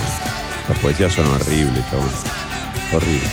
[0.68, 2.08] Las poesías son horribles, chabón.
[2.92, 3.30] Horribles.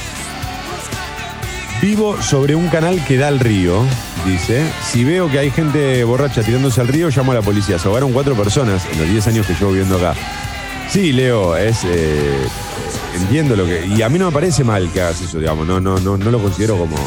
[1.81, 3.83] Vivo sobre un canal que da al río,
[4.25, 4.65] dice.
[4.91, 7.77] Si veo que hay gente borracha tirándose al río, llamo a la policía.
[7.77, 10.15] Se cuatro personas en los 10 años que llevo viviendo acá.
[10.89, 12.47] Sí, Leo, es, eh,
[13.15, 13.85] entiendo lo que.
[13.85, 15.67] Y a mí no me parece mal que hagas eso, digamos.
[15.67, 16.97] No, no, no, no lo considero como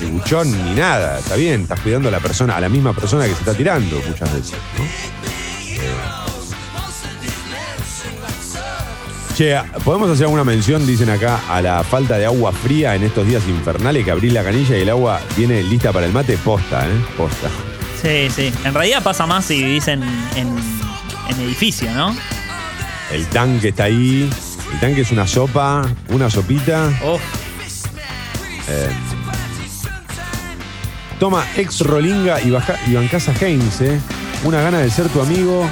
[0.00, 1.18] ni buchón ni nada.
[1.18, 4.00] Está bien, estás cuidando a la persona, a la misma persona que se está tirando
[4.06, 5.15] muchas veces, ¿no?
[9.36, 13.26] Che, ¿podemos hacer alguna mención, dicen acá, a la falta de agua fría en estos
[13.26, 16.38] días infernales que abrís la canilla y el agua viene lista para el mate?
[16.38, 17.04] Posta, ¿eh?
[17.18, 17.48] Posta.
[18.00, 18.50] Sí, sí.
[18.64, 20.02] En realidad pasa más si vivís en,
[20.36, 20.56] en,
[21.28, 22.16] en edificio, ¿no?
[23.12, 24.30] El tanque está ahí.
[24.72, 26.90] El tanque es una sopa, una sopita.
[27.04, 27.18] Oh,
[28.68, 28.90] Eh,
[31.20, 34.00] toma ex Rolinga y, baja, y bancasa Heinze.
[34.44, 35.68] Una gana de ser tu amigo.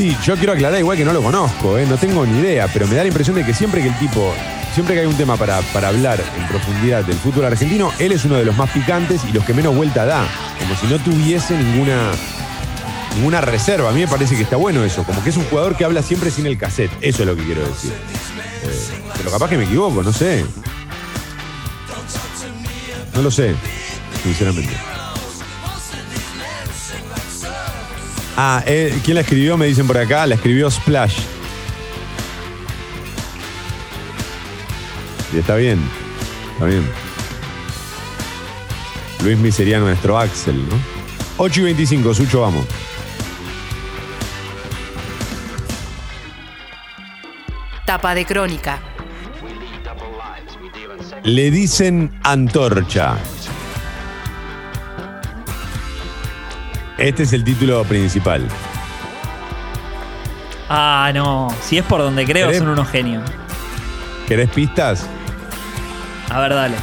[0.00, 1.84] Sí, yo quiero aclarar igual que no lo conozco, ¿eh?
[1.84, 4.32] no tengo ni idea, pero me da la impresión de que siempre que el tipo,
[4.72, 8.24] siempre que hay un tema para, para hablar en profundidad del fútbol argentino, él es
[8.24, 10.26] uno de los más picantes y los que menos vuelta da.
[10.58, 12.12] Como si no tuviese ninguna,
[13.16, 13.90] ninguna reserva.
[13.90, 16.00] A mí me parece que está bueno eso, como que es un jugador que habla
[16.00, 16.92] siempre sin el cassette.
[17.02, 17.92] Eso es lo que quiero decir.
[17.92, 20.46] Eh, pero capaz que me equivoco, no sé.
[23.14, 23.54] No lo sé,
[24.22, 24.72] sinceramente.
[28.42, 29.58] Ah, eh, ¿quién la escribió?
[29.58, 30.26] Me dicen por acá.
[30.26, 31.18] La escribió Splash.
[35.34, 35.78] Y está bien.
[36.54, 36.90] Está bien.
[39.22, 40.76] Luis sería nuestro Axel, ¿no?
[41.36, 42.64] 8 y 25, Sucho, vamos.
[47.84, 48.78] Tapa de crónica.
[51.24, 53.18] Le dicen antorcha.
[57.00, 58.46] Este es el título principal.
[60.68, 61.48] Ah, no.
[61.62, 62.58] Si es por donde creo, ¿Querés?
[62.58, 63.24] son unos genios.
[64.28, 65.06] ¿Querés pistas?
[66.28, 66.76] A ver, dale.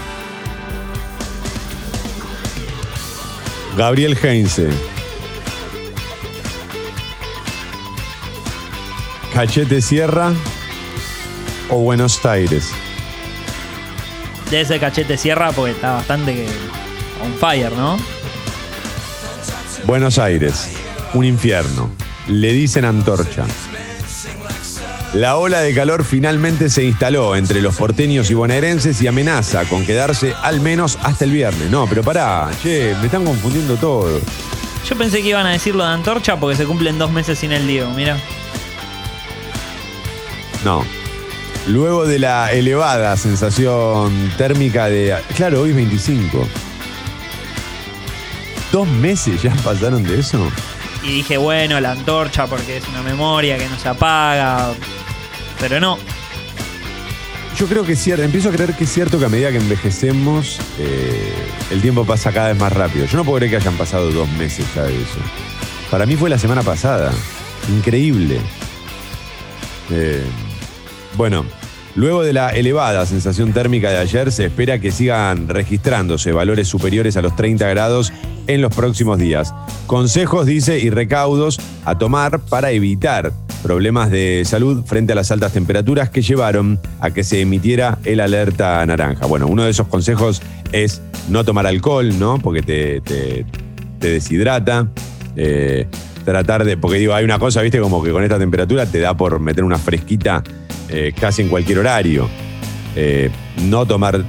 [3.78, 4.70] Gabriel Heinze.
[9.34, 10.34] Cachete Sierra
[11.70, 12.74] o Buenos Aires.
[14.49, 16.47] De ese cachete cierra porque está bastante
[17.22, 17.97] on fire, ¿no?
[19.88, 20.70] Buenos Aires,
[21.14, 21.90] un infierno.
[22.28, 23.46] Le dicen antorcha.
[25.14, 29.86] La ola de calor finalmente se instaló entre los porteños y bonaerenses y amenaza con
[29.86, 31.72] quedarse al menos hasta el viernes.
[31.72, 34.20] No, pero pará, che, me están confundiendo todo.
[34.90, 37.66] Yo pensé que iban a decirlo de antorcha porque se cumplen dos meses sin el
[37.66, 38.18] Diego, mira.
[40.66, 40.84] No.
[41.66, 45.16] Luego de la elevada sensación térmica de.
[45.38, 46.46] Claro, hoy es 25.
[48.72, 50.51] ¿Dos meses ya pasaron de eso?
[51.03, 54.74] Y dije, bueno, la antorcha porque es una memoria que no se apaga.
[55.59, 55.97] Pero no.
[57.57, 59.57] Yo creo que es cierto, empiezo a creer que es cierto que a medida que
[59.57, 61.34] envejecemos, eh,
[61.72, 63.05] el tiempo pasa cada vez más rápido.
[63.05, 65.20] Yo no puedo creer que hayan pasado dos meses ya de eso.
[65.89, 67.11] Para mí fue la semana pasada.
[67.70, 68.39] Increíble.
[69.89, 70.24] Eh,
[71.15, 71.45] bueno,
[71.95, 77.18] luego de la elevada sensación térmica de ayer, se espera que sigan registrándose valores superiores
[77.18, 78.13] a los 30 grados
[78.48, 79.54] en los próximos días.
[79.86, 83.32] Consejos, dice, y recaudos a tomar para evitar
[83.64, 88.20] problemas de salud frente a las altas temperaturas que llevaron a que se emitiera el
[88.20, 89.26] alerta naranja.
[89.26, 90.41] Bueno, uno de esos consejos
[90.72, 92.39] es no tomar alcohol, ¿no?
[92.39, 93.45] Porque te, te-
[94.00, 94.88] te deshidrata.
[95.36, 95.88] Eh,
[96.26, 96.78] tratar de.
[96.78, 99.64] Porque digo, hay una cosa, viste, como que con esta temperatura te da por meter
[99.64, 100.43] una fresquita
[100.89, 102.28] eh, casi en cualquier horario.
[102.95, 103.30] Eh,
[103.64, 104.24] no tomar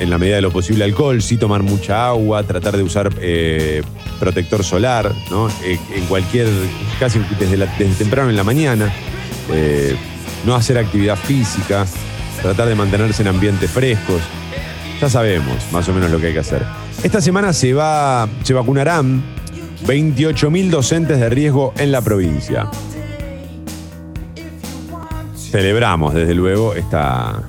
[0.00, 3.82] en la medida de lo posible alcohol, sí tomar mucha agua, tratar de usar eh,
[4.18, 5.48] protector solar, ¿no?
[5.62, 6.48] Eh, en cualquier,
[6.98, 7.66] casi desde,
[7.98, 8.90] temprano en la mañana.
[9.52, 9.94] Eh,
[10.46, 11.86] no hacer actividad física,
[12.40, 14.22] tratar de mantenerse en ambientes frescos.
[15.02, 16.64] Ya sabemos más o menos lo que hay que hacer.
[17.02, 19.22] Esta semana se, va, se vacunarán
[19.86, 22.70] 28.000 docentes de riesgo en la provincia.
[25.36, 27.42] Celebramos, desde luego, esta,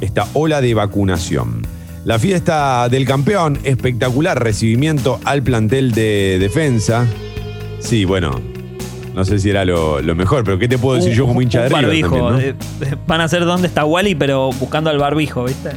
[0.00, 1.62] esta ola de vacunación.
[2.04, 7.06] La fiesta del campeón, espectacular recibimiento al plantel de defensa.
[7.80, 8.40] Sí, bueno,
[9.14, 11.40] no sé si era lo, lo mejor, pero ¿qué te puedo decir Un- yo como
[11.40, 12.08] hincha de River barbijo.
[12.28, 12.40] también, ¿no?
[12.40, 15.70] Eh, eh, Van a ser dónde está Wally, pero buscando al barbijo, ¿viste?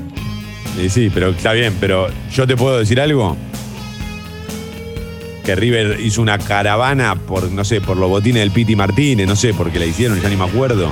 [0.77, 3.35] Sí, sí, pero está bien, pero yo te puedo decir algo.
[5.45, 9.35] Que River hizo una caravana por, no sé, por los botines del Piti Martínez, no
[9.37, 10.89] sé por qué la hicieron, ya ni me acuerdo.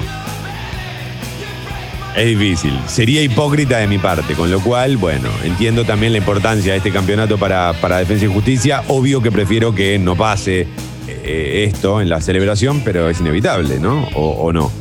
[2.16, 2.80] Es difícil.
[2.88, 6.92] Sería hipócrita de mi parte, con lo cual, bueno, entiendo también la importancia de este
[6.92, 8.84] campeonato para, Defensa y Justicia.
[8.88, 10.66] Obvio que prefiero que no pase
[11.10, 14.08] eh, esto en la celebración, pero es inevitable, ¿no?
[14.16, 14.72] O, o no.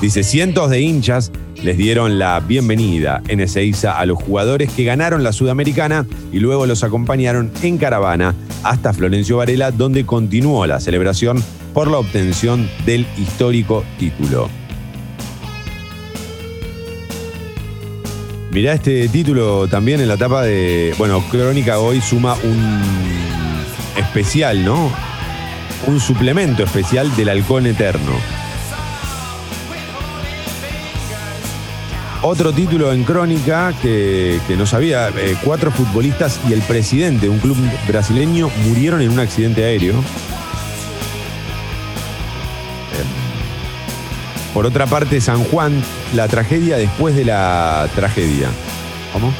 [0.00, 1.30] Dice, cientos de hinchas
[1.62, 6.66] les dieron la bienvenida en Ezeiza a los jugadores que ganaron la Sudamericana y luego
[6.66, 8.34] los acompañaron en caravana
[8.64, 11.44] hasta Florencio Varela, donde continuó la celebración
[11.74, 14.48] por la obtención del histórico título.
[18.50, 20.92] Mirá este título también en la etapa de.
[20.98, 22.82] Bueno, Crónica hoy suma un
[23.96, 24.90] especial, ¿no?
[25.86, 28.12] Un suplemento especial del Halcón Eterno.
[32.22, 37.28] Otro título en Crónica que, que no sabía: eh, cuatro futbolistas y el presidente de
[37.28, 40.02] un club brasileño murieron en un accidente aéreo.
[44.60, 45.72] Por otra parte, San Juan,
[46.14, 48.50] la tragedia después de la tragedia.
[49.10, 49.32] ¿Cómo?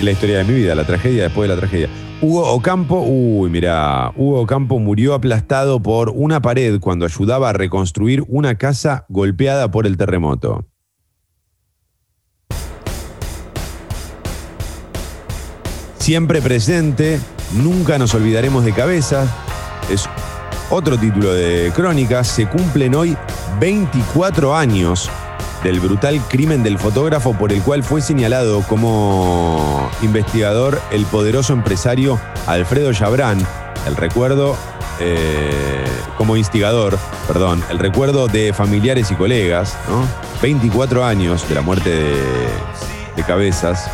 [0.00, 1.88] La historia de mi vida, la tragedia después de la tragedia.
[2.22, 8.22] Hugo Ocampo, uy, mira, Hugo Ocampo murió aplastado por una pared cuando ayudaba a reconstruir
[8.28, 10.64] una casa golpeada por el terremoto.
[15.98, 17.18] Siempre presente,
[17.52, 19.28] nunca nos olvidaremos de cabezas.
[19.90, 20.08] Es
[20.70, 22.22] otro título de crónica.
[22.22, 23.16] Se cumplen hoy
[23.58, 25.10] 24 años
[25.62, 32.20] del brutal crimen del fotógrafo por el cual fue señalado como investigador el poderoso empresario
[32.46, 33.38] Alfredo Chabrán.
[33.86, 34.56] El recuerdo,
[35.00, 35.84] eh,
[36.16, 40.06] como instigador, perdón, el recuerdo de familiares y colegas, ¿no?
[40.42, 42.16] 24 años de la muerte de,
[43.16, 43.90] de Cabezas.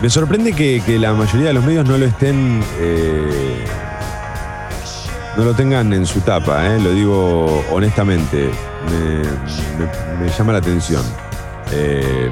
[0.00, 2.62] Me sorprende que, que la mayoría de los medios no lo estén.
[2.78, 3.64] eh,
[5.38, 8.50] no lo tengan en su tapa, eh, lo digo honestamente.
[10.20, 11.02] Me, llama la atención.
[11.70, 12.28] Eh,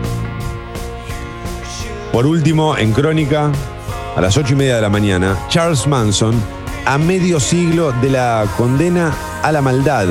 [2.13, 3.53] por último, en Crónica,
[4.17, 6.35] a las ocho y media de la mañana, Charles Manson,
[6.85, 9.13] a medio siglo de la condena
[9.45, 10.09] a la maldad.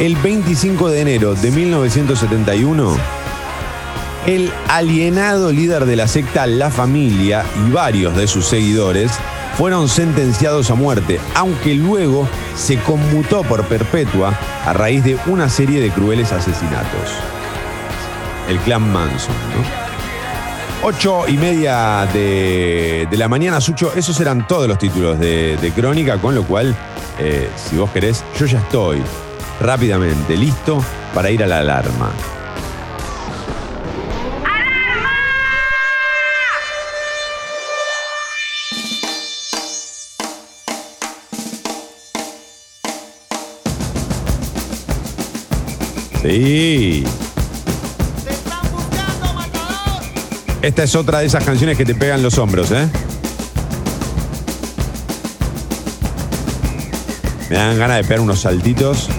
[0.00, 2.96] El 25 de enero de 1971,
[4.26, 9.12] el alienado líder de la secta La Familia y varios de sus seguidores
[9.56, 15.80] fueron sentenciados a muerte, aunque luego se conmutó por perpetua a raíz de una serie
[15.80, 17.10] de crueles asesinatos.
[18.48, 19.84] El clan Manson, ¿no?
[20.86, 26.18] Ocho y media de, la mañana, Sucho, esos eran todos los títulos de, de Crónica,
[26.18, 26.76] con lo cual,
[27.18, 29.02] eh, si vos querés, yo ya estoy
[29.60, 32.10] rápidamente listo para ir a la alarma.
[46.24, 47.04] Sí.
[50.62, 52.88] Esta es otra de esas canciones que te pegan los hombros, ¿eh?
[57.50, 59.10] Me dan ganas de pegar unos saltitos.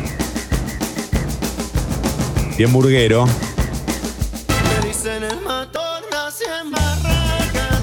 [2.58, 3.28] Bien burguero.
[3.28, 7.82] Me dicen el matón, nací en barracas.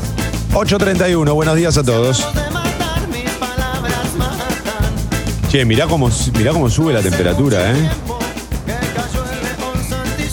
[0.52, 2.26] 8.31, buenos días a todos.
[5.48, 7.88] Che, cómo, mirá cómo sube la temperatura, ¿eh?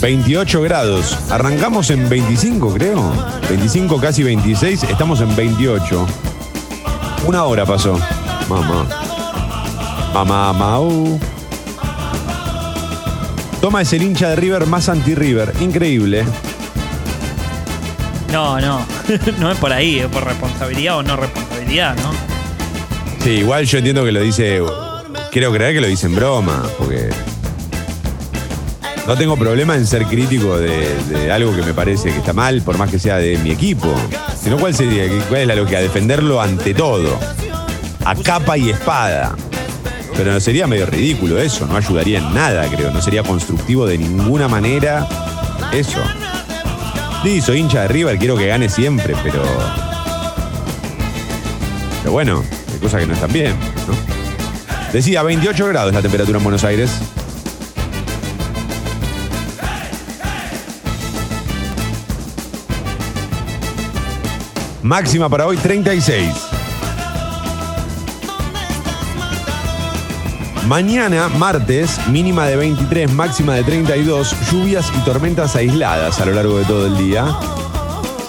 [0.02, 1.18] 28 grados.
[1.30, 3.12] Arrancamos en 25, creo.
[3.50, 4.84] 25, casi 26.
[4.84, 6.08] Estamos en 28.
[7.26, 8.00] Una hora pasó.
[8.48, 8.88] Mamá.
[10.14, 11.20] Mamá, mau.
[13.60, 15.54] Toma es el hincha de River más anti-River.
[15.60, 16.24] Increíble.
[18.32, 18.86] No, no.
[19.40, 22.12] no es por ahí, es por responsabilidad o no responsabilidad, ¿no?
[23.22, 24.62] Sí, igual yo entiendo que lo dice.
[25.32, 27.10] Quiero creer que lo dice en broma, porque.
[29.10, 32.78] No tengo problema en ser crítico de, algo que me parece que está mal, por
[32.78, 33.92] más que sea de mi equipo.
[34.40, 35.06] Sino, ¿cuál sería?
[35.28, 35.80] ¿Cuál es la lógica?
[35.80, 37.20] Defenderlo ante todo.
[38.06, 39.36] A capa y espada.
[40.16, 42.92] Pero no sería medio ridículo eso, no ayudaría en nada, creo.
[42.92, 45.08] No sería constructivo de ninguna manera
[45.72, 46.04] eso.
[47.24, 49.42] Sí, soy hincha de River, quiero que gane siempre, pero.
[52.04, 53.56] Pero bueno, hay cosas que no están bien,
[53.88, 54.94] ¿no?
[54.94, 56.92] Decía, 28 grados la temperatura en Buenos Aires.
[64.82, 66.34] Máxima para hoy 36.
[70.68, 76.58] Mañana, martes, mínima de 23, máxima de 32, lluvias y tormentas aisladas a lo largo
[76.60, 77.26] de todo el día.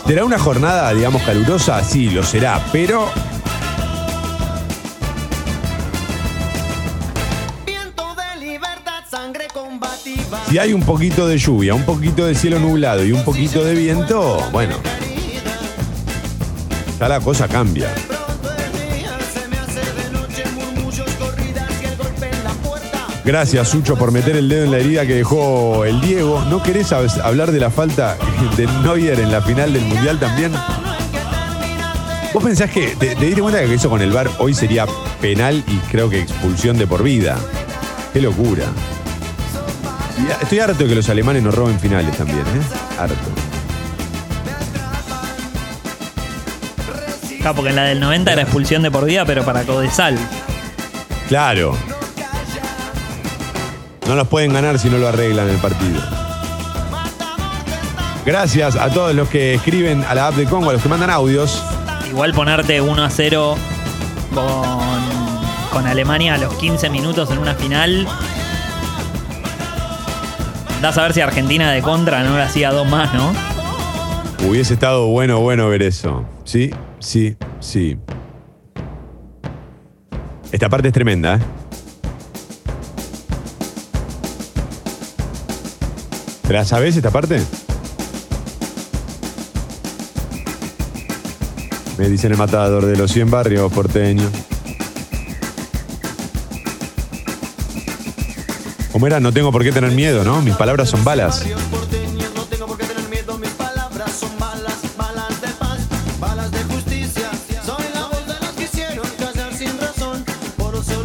[0.06, 1.84] ¿Será una jornada, digamos, calurosa?
[1.84, 3.08] Sí, lo será, pero
[10.48, 13.74] si hay un poquito de lluvia, un poquito de cielo nublado y un poquito de
[13.74, 14.74] viento, bueno,
[22.26, 23.06] en la puerta.
[23.24, 26.42] Gracias, Sucho, por meter el dedo en la herida que dejó el Diego.
[26.48, 28.16] ¿No querés hab- hablar de la falta
[28.56, 30.52] de Neuer en la final del Mundial también?
[32.32, 34.86] ¿Vos pensás que te, te diste cuenta que eso con el VAR hoy sería
[35.20, 37.36] penal y creo que expulsión de por vida?
[38.12, 38.64] Qué locura.
[40.40, 42.98] Estoy harto de que los alemanes nos roben finales también, ¿eh?
[42.98, 43.14] Harto.
[47.40, 50.18] Claro, porque en la del 90 era expulsión de por vida, pero para Codesal.
[51.28, 51.76] Claro.
[54.06, 56.00] No los pueden ganar si no lo arreglan el partido.
[58.26, 61.08] Gracias a todos los que escriben a la app de Congo, a los que mandan
[61.08, 61.62] audios.
[62.08, 63.56] Igual ponerte 1 a 0
[64.34, 68.06] con, con Alemania a los 15 minutos en una final.
[70.82, 73.32] Da a saber si Argentina de contra no le hacía dos más, ¿no?
[74.46, 76.24] Hubiese estado bueno, bueno ver eso.
[76.44, 76.70] Sí,
[77.00, 77.98] sí, sí.
[80.52, 81.40] Esta parte es tremenda, ¿eh?
[86.46, 87.40] ¿Te la sabes esta parte?
[91.98, 94.30] Me dicen el matador de los 100 barrios porteños.
[98.92, 99.08] ¿Cómo?
[99.08, 100.42] No tengo por qué tener miedo, ¿no?
[100.42, 101.44] Mis palabras son balas.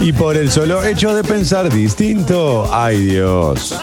[0.06, 3.76] Y por el solo hecho de pensar distinto, ay Dios.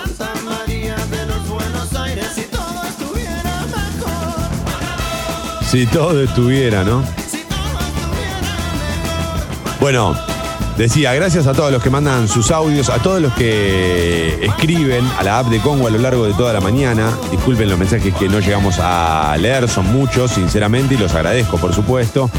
[5.69, 7.03] Si todo estuviera ¿no?
[9.81, 10.15] Bueno,
[10.79, 15.25] decía, gracias a todos los que mandan sus audios, a todos los que escriben a
[15.25, 17.11] la app de Congo a lo largo de toda la mañana.
[17.33, 21.75] Disculpen los mensajes que no llegamos a leer, son muchos, sinceramente, y los agradezco, por
[21.75, 22.31] supuesto.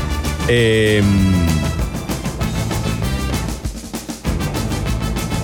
[0.47, 1.03] Eh,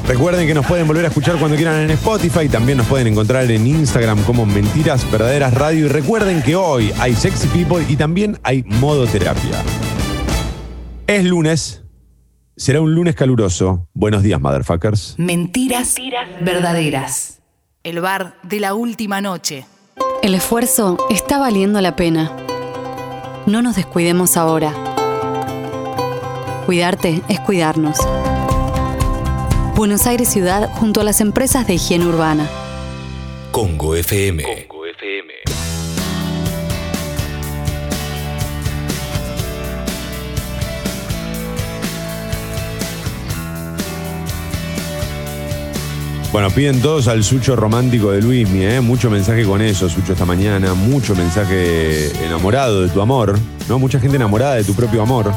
[0.09, 2.49] Recuerden que nos pueden volver a escuchar cuando quieran en Spotify.
[2.49, 5.85] También nos pueden encontrar en Instagram como Mentiras Verdaderas Radio.
[5.85, 9.63] Y recuerden que hoy hay Sexy People y también hay Modo Terapia.
[11.05, 11.83] Es lunes.
[12.57, 13.87] Será un lunes caluroso.
[13.93, 15.13] Buenos días, motherfuckers.
[15.19, 15.93] Mentiras
[16.41, 17.43] verdaderas.
[17.83, 19.67] El bar de la última noche.
[20.23, 22.35] El esfuerzo está valiendo la pena.
[23.45, 24.73] No nos descuidemos ahora.
[26.65, 27.99] Cuidarte es cuidarnos.
[29.79, 32.49] Buenos Aires Ciudad junto a las empresas de higiene urbana.
[33.49, 34.43] Congo FM.
[46.33, 48.81] Bueno, piden todos al Sucho romántico de Luismi, ¿eh?
[48.81, 50.73] Mucho mensaje con eso, Sucho, esta mañana.
[50.73, 53.79] Mucho mensaje enamorado de tu amor, ¿no?
[53.79, 55.31] Mucha gente enamorada de tu propio amor.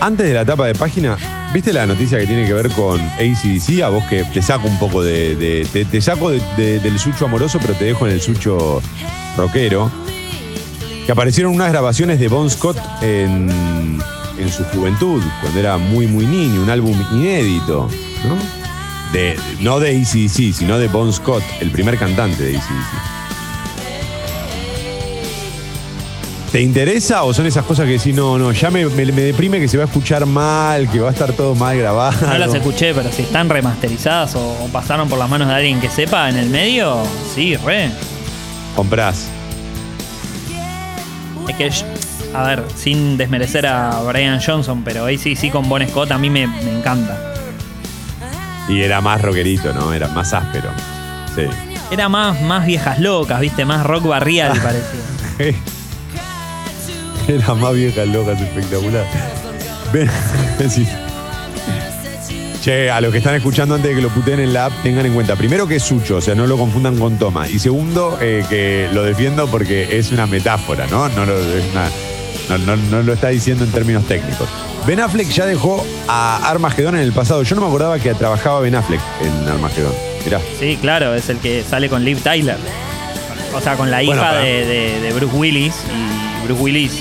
[0.00, 1.16] Antes de la tapa de página,
[1.52, 3.82] ¿viste la noticia que tiene que ver con ACDC?
[3.82, 5.36] A vos que te saco un poco de.
[5.36, 8.80] de- te, saco de- de- del Sucho amoroso, pero te dejo en el Sucho
[9.36, 9.90] rockero.
[11.06, 13.50] Que aparecieron unas grabaciones de Bon Scott en,
[14.38, 17.88] en su juventud, cuando era muy, muy niño, un álbum inédito,
[18.24, 18.62] ¿no?
[19.12, 23.21] De, no de ACDC, sino de Bon Scott, el primer cantante de ACDC.
[26.52, 29.58] ¿Te interesa o son esas cosas que decís, no, no, ya me, me- me deprime
[29.58, 32.26] que se va a escuchar mal, que va a estar todo mal grabado?
[32.26, 35.80] No las escuché, pero si están remasterizadas o, o pasaron por las manos de alguien
[35.80, 36.98] que sepa en el medio,
[37.34, 37.90] sí, re.
[38.76, 39.28] Comprás.
[41.48, 41.70] Es que,
[42.36, 46.18] a ver, sin desmerecer a Brian Johnson, pero ahí sí, sí con Bon Scott a
[46.18, 47.18] mí me, me encanta.
[48.68, 49.92] Y era más rockerito, ¿no?
[49.94, 50.68] Era más áspero.
[51.34, 51.42] Sí.
[51.90, 55.54] Era más, más viejas locas, viste, más rock barrial parecía.
[57.28, 59.04] Era más vieja loca, es espectacular.
[59.92, 60.10] Ven,
[60.70, 60.86] sí.
[62.62, 65.04] Che, a los que están escuchando antes de que lo puteen en la app, tengan
[65.04, 67.48] en cuenta, primero que es Sucho, o sea, no lo confundan con Toma.
[67.48, 71.08] Y segundo, eh, que lo defiendo porque es una metáfora, ¿no?
[71.08, 71.90] No lo, es una-
[72.58, 74.48] no- no- no lo está diciendo en términos técnicos.
[74.86, 77.42] Ben Affleck ya dejó a Armagedón en el pasado.
[77.42, 79.92] Yo no me acordaba que trabajaba Ben Affleck en Armagedón.
[80.24, 80.40] Mirá.
[80.60, 82.56] Sí, claro, es el que sale con Liv Tyler.
[83.54, 86.11] O sea, con la hija Bueno, para- de, de- de Bruce Willis y
[86.44, 86.92] Bruce Willis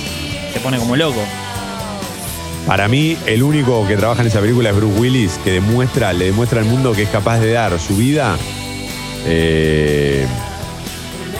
[0.53, 1.21] se pone como loco.
[2.67, 6.25] Para mí, el único que trabaja en esa película es Bruce Willis, que demuestra, le
[6.25, 8.37] demuestra al mundo que es capaz de dar su vida.
[9.25, 10.25] eh,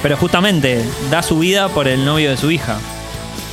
[0.02, 2.78] Pero justamente da su vida por el novio de su hija.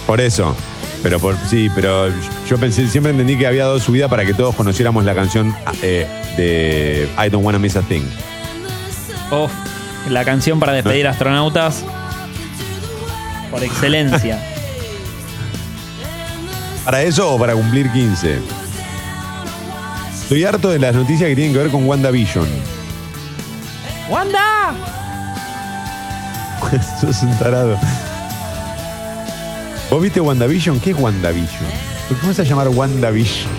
[0.07, 0.57] por eso.
[1.03, 2.09] Pero por, sí, pero
[2.49, 5.55] yo pensé, siempre entendí que había dado su vida para que todos conociéramos la canción
[5.81, 8.03] eh, de I Don't Wanna Miss a Thing.
[9.31, 9.53] Uf,
[10.11, 11.85] la canción para despedir astronautas
[13.51, 14.39] por excelencia.
[16.85, 18.39] ¿Para eso o para cumplir 15?
[20.23, 22.47] Estoy harto de las noticias que tienen que ver con WandaVision.
[24.11, 24.75] ¡Wanda!
[27.01, 27.79] Sos un tarado.
[29.91, 30.81] ¿Vos viste WandaVision?
[30.81, 31.65] ¿Qué es WandaVision?
[32.09, 33.58] ¿Por qué vas a llamar WandaVision?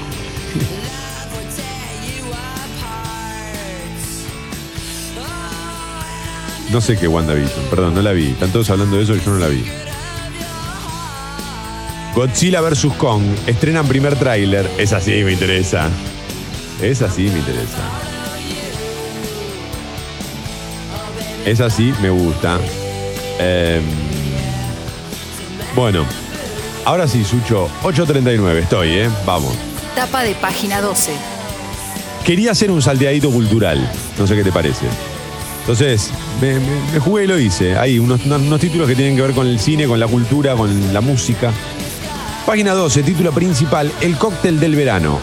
[6.72, 8.28] No sé qué WandaVision, perdón, no la vi.
[8.28, 9.64] Están todos hablando de eso y yo no la vi.
[12.14, 12.88] Godzilla vs.
[12.98, 14.70] Kong, estrenan primer tráiler.
[14.78, 15.90] Esa sí me interesa.
[16.82, 17.82] Esa sí me interesa.
[21.46, 22.60] Esa sí me gusta.
[23.40, 23.84] Em,
[25.76, 26.06] bueno,
[26.86, 29.10] ahora sí, Sucho, 8.39, estoy, ¿eh?
[29.26, 29.54] Vamos.
[29.96, 31.14] Tapa de página 12.
[32.26, 33.90] Quería hacer un salteadito cultural,
[34.20, 34.86] no sé qué te parece.
[35.72, 36.10] Entonces,
[36.42, 37.78] me, jugué y lo hice.
[37.78, 38.22] Hay unos,
[38.60, 41.52] títulos que tienen que ver con el cine, con la cultura, con la música.
[42.48, 45.20] Página 12, título principal, El cóctel del verano.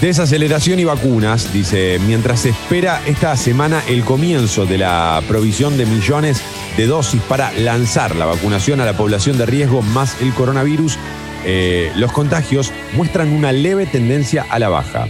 [0.00, 5.86] Desaceleración y vacunas, dice, mientras se espera esta semana el comienzo de la provisión de
[5.86, 6.42] millones
[6.76, 10.98] de dosis para lanzar la vacunación a la población de riesgo más el coronavirus,
[11.44, 15.08] eh, los contagios muestran una leve tendencia a la baja.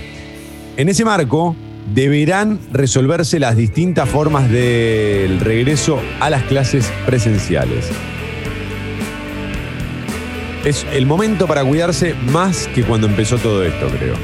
[0.78, 1.54] En ese marco,
[1.94, 7.90] deberán resolverse las distintas formas del regreso a las clases presenciales.
[10.64, 14.14] Es el momento para cuidarse más que cuando empezó todo esto, creo.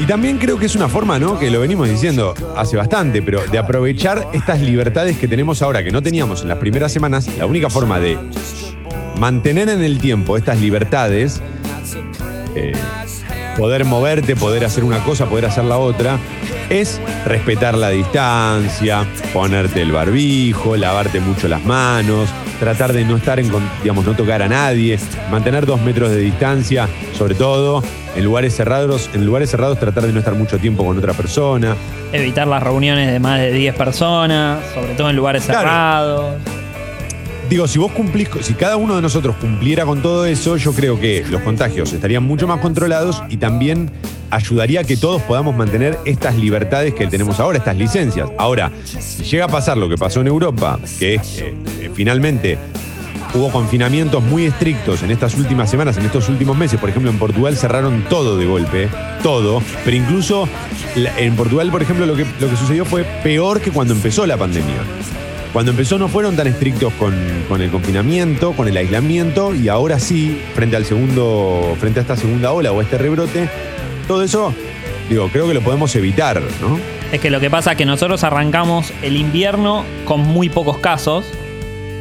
[0.00, 1.38] Y también creo que es una forma, ¿no?
[1.38, 5.90] Que lo venimos diciendo hace bastante, pero de aprovechar estas libertades que tenemos ahora, que
[5.90, 8.16] no teníamos en las primeras semanas, la única forma de
[9.18, 11.42] mantener en el tiempo estas libertades,
[12.54, 12.72] eh,
[13.60, 16.16] poder moverte, poder hacer una cosa, poder hacer la otra,
[16.70, 19.04] es respetar la distancia,
[19.34, 23.52] ponerte el barbijo, lavarte mucho las manos, tratar de no estar en,
[23.82, 24.98] digamos, no tocar a nadie,
[25.30, 26.88] mantener dos metros de distancia,
[27.18, 27.84] sobre todo
[28.16, 31.76] en lugares cerrados, en lugares cerrados tratar de no estar mucho tiempo con otra persona.
[32.12, 35.60] Evitar las reuniones de más de 10 personas, sobre todo en lugares Claro.
[35.60, 36.34] cerrados.
[37.50, 41.00] Digo, si vos cumplís, si cada uno de nosotros cumpliera con todo eso, yo creo
[41.00, 43.90] que los contagios estarían mucho más controlados y también
[44.30, 48.30] ayudaría a que todos podamos mantener estas libertades que tenemos ahora, estas licencias.
[48.38, 51.48] Ahora, si llega a pasar lo que pasó en Europa, que es que
[51.80, 52.56] eh, finalmente
[53.34, 57.18] hubo confinamientos muy estrictos en estas últimas semanas, en estos últimos meses, por ejemplo en
[57.18, 58.88] Portugal cerraron todo de golpe,
[59.24, 60.48] todo, pero incluso
[60.94, 64.36] en Portugal, por ejemplo, lo que, lo que sucedió fue peor que cuando empezó la
[64.36, 64.84] pandemia.
[65.52, 67.12] Cuando empezó no fueron tan estrictos con,
[67.48, 72.16] con el confinamiento, con el aislamiento, y ahora sí, frente al segundo, frente a esta
[72.16, 73.48] segunda ola o a este rebrote,
[74.06, 74.54] todo eso,
[75.08, 76.78] digo, creo que lo podemos evitar, ¿no?
[77.12, 81.24] Es que lo que pasa es que nosotros arrancamos el invierno con muy pocos casos.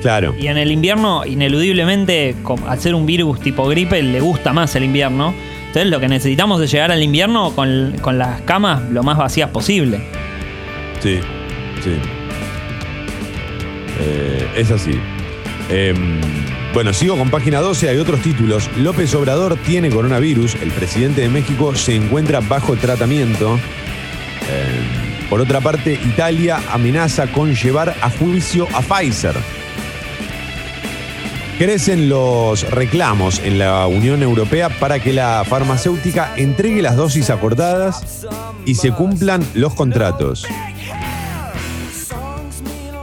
[0.04, 0.36] Claro.
[0.40, 2.36] Y en el invierno, ineludiblemente,
[2.68, 5.34] al ser un virus tipo gripe, le gusta más el invierno.
[5.68, 9.50] Entonces lo que necesitamos es llegar al invierno con, con las camas lo más vacías
[9.50, 10.00] posible.
[11.00, 11.20] Sí,
[11.84, 12.19] sí.
[14.00, 15.00] Eh, es así.
[15.70, 16.22] Em,
[16.74, 18.70] bueno, sigo con página 12, hay otros títulos.
[18.78, 23.54] López Obrador tiene coronavirus, el presidente de México se encuentra bajo tratamiento.
[23.54, 29.36] Em, por otra parte, Italia amenaza con llevar a juicio a Pfizer.
[31.60, 38.26] Crecen los reclamos en la Unión Europea para que la farmacéutica entregue las dosis acordadas
[38.66, 40.48] y se cumplan los contratos.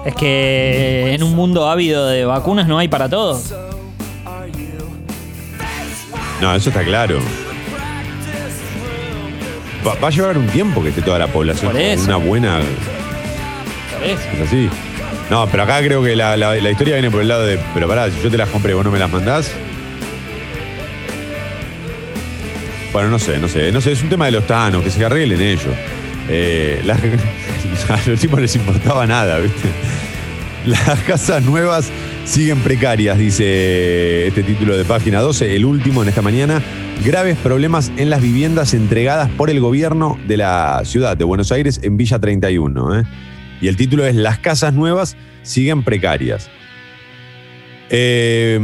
[0.07, 3.53] Es que en un mundo ávido de vacunas no hay para todos.
[6.41, 7.19] No, eso está claro.
[9.87, 12.61] Va, va a llevar un tiempo que esté toda la población Por con una buena.
[13.93, 14.21] Por eso.
[14.35, 14.68] Es así.
[15.30, 17.59] No, pero acá creo que la, la- la historia viene por el lado de.
[17.75, 19.51] Pero pará, si yo te las compré y vos no me las mandás.
[22.93, 23.72] Bueno, no sé, no sé.
[23.72, 25.75] No sé, es un tema de los tanos, que se arreglen ellos.
[26.29, 27.01] Eh, las-
[28.07, 29.68] a los tipos les importaba nada, ¿viste?
[30.87, 31.93] Las casas nuevas
[32.25, 36.61] siguen precarias, dice este título de página 12, el último en esta mañana.
[37.05, 41.79] Graves problemas en las viviendas entregadas por el gobierno de la ciudad de Buenos Aires
[41.84, 42.99] en Villa 31.
[42.99, 43.05] ¿eh?
[43.61, 46.51] Y el título es Las casas nuevas siguen precarias.
[47.88, 48.59] Eh,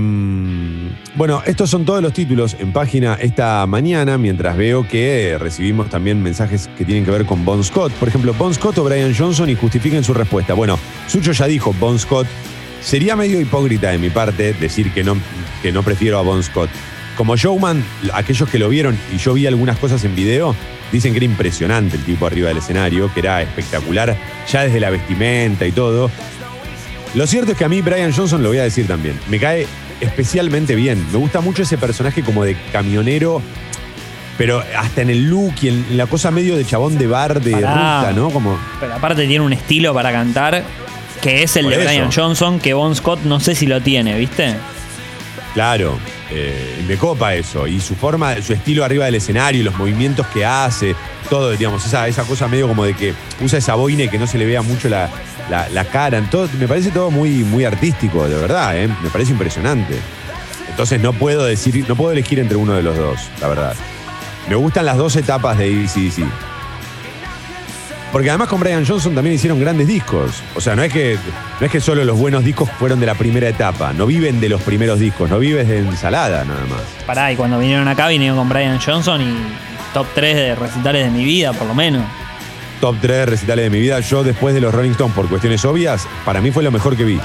[1.15, 6.23] bueno, estos son todos los títulos en página esta mañana, mientras veo que recibimos también
[6.23, 7.93] mensajes que tienen que ver con Bon Scott.
[7.93, 10.55] Por ejemplo, Bon Scott o Brian Johnson y justifiquen su respuesta.
[10.55, 10.79] Bueno,
[11.09, 12.27] Sucho ya dijo Bon Scott.
[12.81, 15.17] Sería medio hipócrita de mi parte decir que no,
[15.63, 16.71] que no prefiero a Bon Scott.
[17.17, 20.57] Como showman, aquellos que lo vieron y yo vi algunas cosas en video,
[20.91, 24.17] dicen que era impresionante el tipo arriba del escenario, que era espectacular,
[24.51, 26.11] ya desde la vestimenta y todo.
[27.15, 29.67] Lo cierto es que a mí Brian Johnson, lo voy a decir también, me cae
[30.03, 31.05] especialmente bien.
[31.13, 33.41] Me gusta mucho ese personaje como de camionero,
[34.39, 37.53] pero hasta en el look y en la cosa medio de chabón de bar, de
[37.53, 38.01] Pará.
[38.01, 38.31] ruta, ¿no?
[38.31, 40.63] Como, Pero aparte tiene un estilo para cantar
[41.21, 41.89] que es el Por de eso.
[41.89, 44.55] Brian Johnson, que Bon Scott no sé si lo tiene, ¿viste?
[45.55, 45.99] claro.
[46.35, 47.67] Eh, me copa eso.
[47.67, 50.95] Y su forma, su estilo arriba del escenario, los movimientos que hace,
[51.29, 54.27] todo, digamos, esa, esa cosa medio como de que usa esa boina y que no
[54.27, 55.11] se le vea mucho la,
[55.51, 56.21] la- cara.
[56.31, 58.89] todo, me parece todo muy, muy artístico, de verdad, ¿eh?
[59.03, 59.95] Me parece impresionante.
[60.71, 63.75] Entonces no puedo decir, no puedo elegir entre uno de los dos, la verdad.
[64.49, 66.25] Me gustan las dos etapas de ACDC.
[68.13, 70.43] Porque además con Brian Johnson también hicieron grandes discos.
[70.55, 71.17] O sea, no es que,
[71.59, 73.95] no es que solo los buenos discos fueron de la primera etapa.
[73.95, 76.83] No viven de los primeros discos, no vives de ensalada nada más.
[77.07, 79.35] Pará, y cuando vinieron acá vinieron con Brian Johnson y
[79.95, 82.05] top 3 de recitales de mi vida, por lo menos.
[82.83, 84.01] Top 3 recitales de mi vida.
[84.01, 87.05] Yo después de los Rolling Stones, por cuestiones obvias, para mí fue lo mejor que
[87.05, 87.19] vi.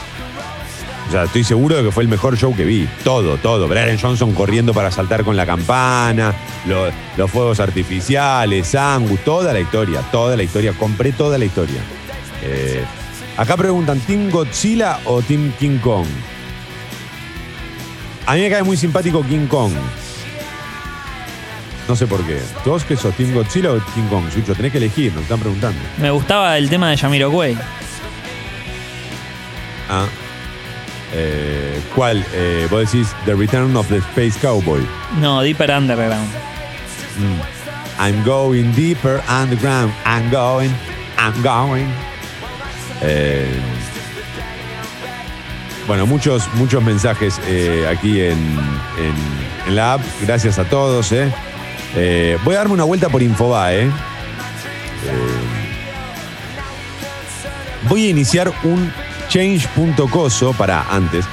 [1.08, 2.88] O sea, estoy seguro de que fue el mejor show que vi.
[3.04, 3.68] Todo, todo.
[3.68, 6.34] Brian Johnson corriendo para saltar con la campana,
[6.66, 10.74] lo- los fuegos artificiales, Angus, toda la historia, toda la historia.
[10.74, 11.80] Compré toda la historia.
[12.44, 12.84] Eh,
[13.38, 16.08] acá preguntan, ¿Team Godzilla o Team King Kong?
[18.26, 19.72] A mí me cae muy simpático King Kong.
[21.88, 22.42] No sé por qué.
[22.66, 24.26] ¿Todos que sos Team Godzilla o King Kong?
[24.34, 25.80] Sucho, tenés que elegir, nos están preguntando.
[26.02, 27.58] Me gustaba el tema de Jamiroquai.
[29.90, 30.06] Ah.
[31.20, 32.24] Eh, ¿Cuál?
[32.34, 34.86] Eh, vos decís The Return of the Space Cowboy.
[35.20, 36.30] No, Deeper Underground.
[38.00, 39.92] I'm going deeper underground.
[40.06, 40.70] I'm going.
[41.18, 41.88] I'm going.
[43.02, 43.48] Eh,
[45.88, 50.02] bueno, muchos, muchos mensajes eh, aquí en, en- en la app.
[50.22, 51.10] Gracias a todos.
[52.44, 53.90] voy a darme una vuelta por Infobae.
[57.90, 58.92] voy a iniciar un
[59.28, 61.26] change.coso para antes.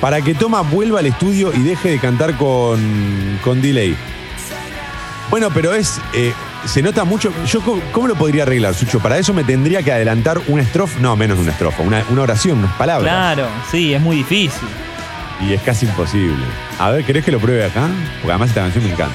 [0.00, 3.96] Para que Toma vuelva al estudio y deje de cantar con, con delay.
[5.30, 6.00] Bueno, pero es.
[6.14, 6.32] eh,
[6.64, 7.32] se nota mucho.
[7.46, 7.60] Yo,
[7.92, 9.00] ¿cómo, lo podría arreglar, Sucho?
[9.00, 10.98] Para eso me tendría que adelantar una estrofa.
[11.00, 11.82] No, menos de una estrofa.
[11.82, 13.10] Una, una oración, unas palabras.
[13.12, 14.68] Claro, sí, es muy difícil.
[15.40, 16.44] Y es casi imposible.
[16.78, 17.88] A ver, ¿querés que lo pruebe acá?
[18.20, 19.14] Porque además esta canción me encanta.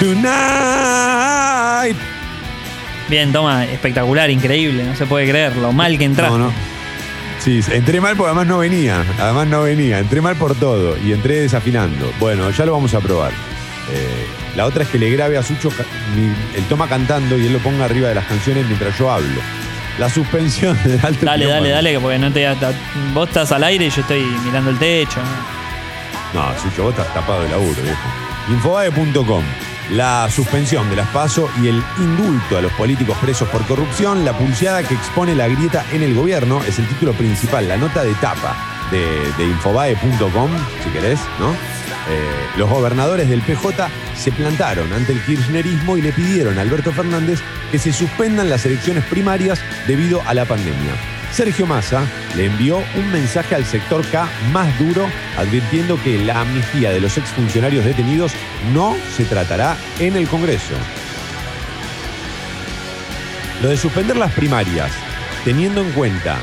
[0.00, 1.96] Tonight.
[3.10, 6.38] Bien, toma, espectacular, increíble, no se puede creer lo mal que entraste.
[6.38, 6.52] No, no.
[7.38, 9.04] Sí, entré mal porque además no venía.
[9.18, 9.98] Además no venía.
[9.98, 12.12] Entré mal por todo y entré desafinando.
[12.18, 13.32] Bueno, ya lo vamos a probar.
[13.92, 15.70] Eh, la otra es que le grabe a Sucho
[16.56, 19.40] el toma cantando y él lo ponga arriba de las canciones mientras yo hablo.
[19.98, 22.48] La suspensión del alto Dale, dale, dale, que porque no te
[23.12, 25.20] vos estás al aire y yo estoy mirando el techo.
[26.32, 26.40] ¿no?
[26.40, 28.08] No, Sucho, vos estás tapado de laburo, viejo.
[28.50, 29.44] Infobae.com.
[29.90, 34.38] La suspensión de las PASO y el indulto a los políticos presos por corrupción, la
[34.38, 38.14] pulseada que expone la grieta en el gobierno, es el título principal, la nota de
[38.14, 38.56] tapa
[38.92, 40.50] de, Infobae.com,
[40.84, 41.50] si querés, ¿no?
[41.50, 46.92] Eh, los gobernadores del PJ se plantaron ante el kirchnerismo y le pidieron a Alberto
[46.92, 47.40] Fernández
[47.72, 51.19] que se suspendan las elecciones primarias debido a la pandemia.
[51.32, 52.02] Sergio Massa
[52.36, 55.08] le envió un mensaje al sector K más duro,
[55.38, 58.32] advirtiendo que la amnistía de los exfuncionarios detenidos
[58.74, 60.74] no se tratará en el Congreso.
[63.62, 64.90] Lo de suspender las primarias,
[65.44, 66.36] teniendo en cuenta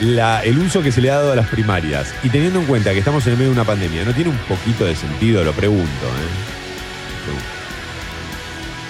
[0.00, 2.92] la- el uso que se le ha dado a las primarias y teniendo en cuenta
[2.92, 5.44] que estamos en el medio de una pandemia, ¿no tiene un poquito de sentido?
[5.44, 6.06] Lo pregunto.
[6.06, 7.30] ¿eh?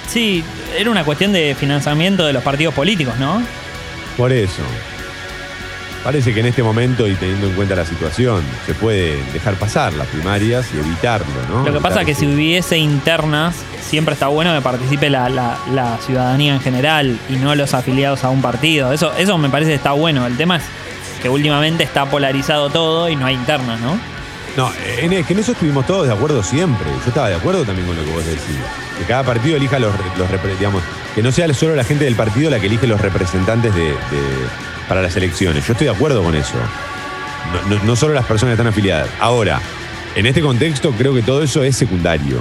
[0.08, 0.44] Sí,
[0.78, 3.42] era una cuestión de financiamiento de los partidos políticos, ¿no?
[4.16, 4.62] Por eso.
[6.04, 9.92] Parece que en este momento y teniendo en cuenta la situación, se puede dejar pasar
[9.92, 11.64] las primarias y evitarlo, ¿no?
[11.64, 13.54] Lo que pasa es que si hubiese internas,
[13.86, 18.24] siempre está bueno que participe la, la- la ciudadanía en general y no los afiliados
[18.24, 18.92] a un partido.
[18.94, 20.26] Eso, eso me parece que está bueno.
[20.26, 20.62] El tema es
[21.22, 23.98] que últimamente está polarizado todo y no hay internas, ¿no?
[24.56, 26.86] No, en, es que en eso estuvimos todos de acuerdo siempre.
[27.02, 28.40] Yo estaba de acuerdo también con lo que vos decís.
[28.98, 30.28] Que cada partido elija los, los
[30.58, 30.82] digamos,
[31.14, 33.96] que no sea solo la gente del partido la que elige los representantes de, de-
[34.90, 35.64] para las elecciones.
[35.64, 36.56] Yo estoy de acuerdo con eso.
[37.86, 39.08] No, solo las personas están afiliadas.
[39.20, 39.60] Ahora,
[40.16, 42.40] en este contexto creo que todo eso es secundario.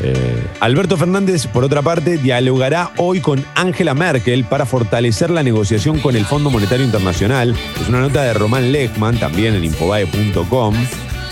[0.00, 5.98] Eh, Alberto Fernández, por otra parte, dialogará hoy con Angela Merkel para fortalecer la negociación
[5.98, 7.56] con el Fondo Monetario Internacional.
[7.80, 10.76] Es una nota de Román Lechman, también en infobae.com.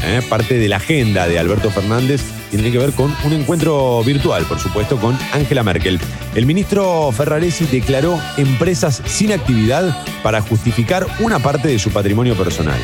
[0.02, 2.20] Eh, parte de la agenda de Alberto Fernández
[2.50, 6.00] tiene que ver con un encuentro virtual, por supuesto, con Angela Merkel.
[6.34, 12.80] El ministro Ferraresi declaró empresas sin actividad para justificar una parte de su patrimonio personal.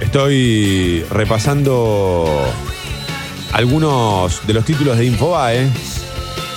[0.00, 2.26] Estoy repasando
[3.52, 5.68] algunos de los títulos de Infobae.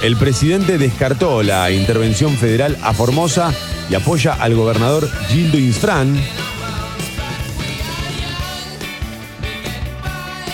[0.01, 3.53] El presidente descartó la intervención federal a Formosa
[3.91, 6.19] y apoya al gobernador Gildo Insfrán.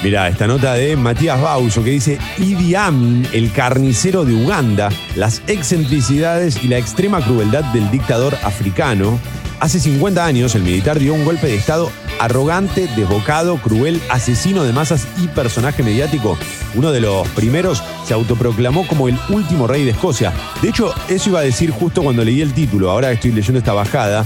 [0.02, 5.42] Mirá, esta nota de Matías Bauso que dice Idi Amin, el carnicero de Uganda, las
[5.48, 9.20] excentricidades y la extrema crueldad del dictador africano.
[9.60, 14.72] Hace 50 años el militar dio un golpe de estado arrogante, desbocado, cruel, asesino de
[14.72, 16.38] masas y personaje mediático.
[16.76, 20.32] Uno de los primeros se autoproclamó como el último rey de Escocia.
[20.62, 23.60] De hecho, eso iba a decir justo cuando leí el título, ahora que estoy leyendo
[23.60, 24.24] esta bajada.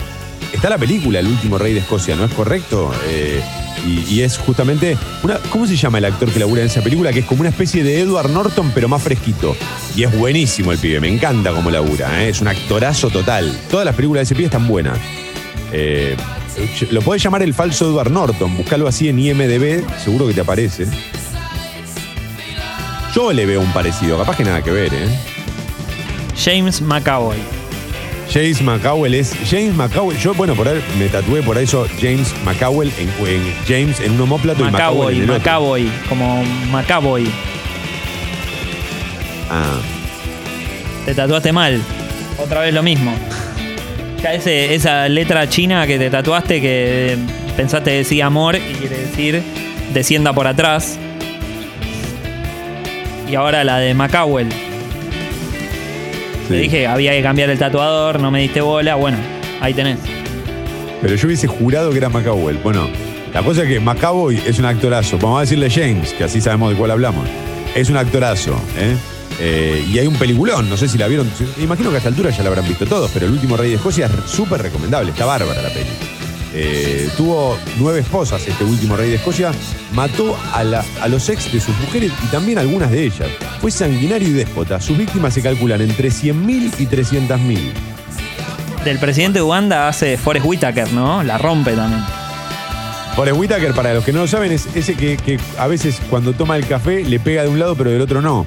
[0.52, 2.94] Está la película El último rey de Escocia, ¿no es correcto?
[3.08, 3.42] Eh,
[3.86, 5.38] y, es justamente una.
[5.50, 7.12] ¿Cómo se llama el actor que labura en esa película?
[7.12, 9.56] Que es como una especie de Edward Norton, pero más fresquito.
[9.96, 12.30] Y es buenísimo el pibe, me encanta cómo labura, ¿eh?
[12.30, 13.56] es un actorazo total.
[13.70, 14.98] Todas las películas de ese pibe están buenas.
[15.72, 16.16] Eh,
[16.92, 20.88] lo podés llamar el falso Edward Norton, buscalo así en IMDB, seguro que te aparece.
[23.14, 25.08] Yo le veo un parecido, capaz que nada que ver, ¿eh?
[26.36, 27.63] James McAvoy.
[28.34, 29.36] James McCowell es.
[29.50, 30.18] James McCowell.
[30.18, 34.22] Yo, bueno, por ahí me tatué por eso James McCowell en, en James en un
[34.22, 35.40] homóplato y McCowell en el otro.
[35.42, 37.28] McAvoy, como McAvoy.
[39.52, 39.78] Ah,
[41.06, 41.80] Te tatuaste mal.
[42.40, 43.14] Otra vez lo mismo.
[44.24, 47.18] Ya ese- esa letra china que te tatuaste que
[47.56, 49.44] pensaste decía amor y quiere decir
[49.94, 50.98] descienda por atrás.
[53.30, 54.48] Y ahora la de McAwell.
[56.48, 58.96] Te dije había que cambiar el tatuador, no me diste bola.
[58.96, 59.18] Bueno,
[59.62, 60.00] ahí tenés.
[61.02, 62.58] Pero yo hubiese jurado que era McCowell.
[62.58, 62.88] Bueno,
[63.34, 65.18] la cosa es que McAvoy es un actorazo.
[65.18, 67.28] Vamos a decirle James, que así sabemos de cuál hablamos.
[67.76, 68.96] Es un actorazo, ¿eh?
[69.40, 71.28] Eh, y hay un peliculón, no sé si la vieron.
[71.58, 73.70] Me imagino que a esta altura ya la habrán visto todos, pero El último rey
[73.70, 75.90] de Escocia es súper recomendable, está bárbara la peli.
[76.56, 79.52] Eh, tuvo nueve esposas este último rey de Escocia,
[79.94, 83.28] mató a, la- a los ex de sus mujeres y también algunas de ellas.
[83.60, 84.80] Fue sanguinario y déspota.
[84.80, 87.72] Sus víctimas se calculan entre 100.000 y 300.000.
[88.86, 91.24] Del presidente de Uganda hace Forrest Whitaker, ¿no?
[91.24, 92.04] La rompe también.
[93.16, 96.34] Forrest Whitaker, para los que no lo saben, es ese que, que a veces cuando
[96.34, 98.46] toma el café le pega de un lado pero del otro no.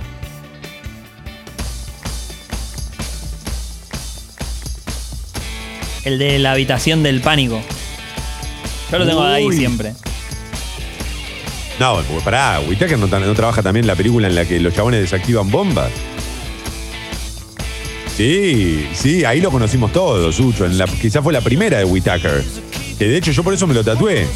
[6.04, 7.60] El de la habitación del pánico.
[8.90, 9.56] Yo lo tengo ahí Uy.
[9.56, 9.94] siempre.
[11.78, 15.00] No, porque pará, Whitaker no, trabaja también en la película en la que los chabones
[15.00, 15.90] desactivan bombas.
[18.16, 20.64] Sí, sí, ahí lo conocimos todos, Sucho.
[20.64, 22.42] En la, quizás fue la primera de Whitaker.
[22.98, 24.26] Que de hecho yo por eso me lo tatué.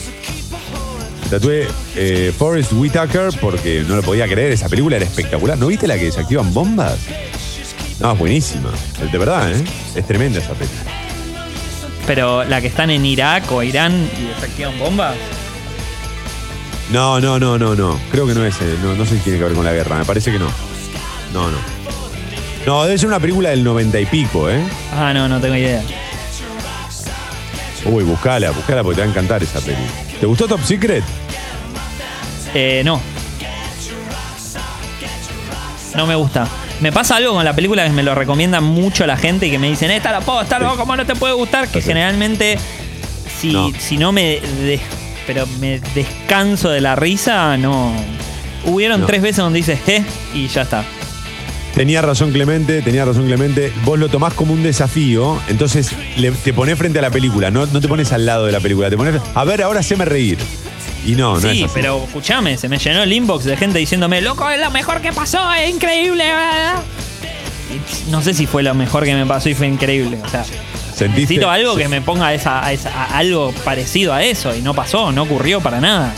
[1.30, 1.66] Tatué
[1.96, 5.56] eh, Forrest Whitaker porque no lo podía creer, esa película era espectacular.
[5.56, 6.98] ¿No viste la que desactivan bombas?
[8.00, 8.70] No, es buenísima.
[9.10, 9.64] De verdad, ¿eh?
[9.94, 10.99] Es tremenda esa película.
[12.06, 15.14] Pero la que están en Irak o Irán y desactivan bombas.
[16.90, 18.00] No, no, no, no, no.
[18.10, 18.60] Creo que no es.
[18.60, 19.96] eh, No, no sé si tiene que ver con la guerra.
[19.98, 20.46] Me parece que no.
[21.32, 21.58] No, no.
[22.66, 24.60] No, debe ser una película del noventa y pico, ¿eh?
[24.94, 25.82] Ah, no, no tengo idea.
[27.86, 29.78] Uy, buscala, buscala porque te va a encantar esa peli.
[30.18, 31.02] ¿Te gustó Top Secret?
[32.54, 33.00] Eh, no.
[35.96, 36.46] No me gusta.
[36.80, 39.58] Me pasa algo con la película que me lo recomienda mucho la gente y que
[39.58, 40.62] me dicen, esta la puedo estar.
[40.76, 41.68] ¿cómo no te puede gustar?
[41.68, 42.58] Que generalmente,
[43.38, 43.70] si No.
[43.78, 44.80] si no me, des-
[45.26, 47.92] pero me descanso de la risa, no.
[48.64, 49.06] Hubieron No.
[49.06, 50.02] tres veces donde dices, eh,
[50.34, 50.84] y ya está.
[51.74, 53.72] Tenía razón Clemente, tenía razón Clemente.
[53.84, 57.66] Vos lo tomás como un desafío, entonces le- te pones frente a la película, no,
[57.66, 60.38] no te pones al lado de la película, te pones, a ver, ahora haceme reír.
[61.06, 61.72] Y no, no es sí, así.
[61.74, 65.12] pero escúchame, se me llenó el inbox de gente diciéndome, loco, es lo mejor que
[65.12, 66.24] pasó, es increíble.
[66.26, 66.82] bla, bla".
[68.06, 70.18] Y no sé si fue lo mejor que me pasó y fue increíble.
[70.24, 71.06] O sea, ¿Sentiste?
[71.22, 74.54] necesito algo que me ponga esa, a esa- a algo parecido a eso.
[74.54, 76.12] Y no pasó, no ocurrió para nada.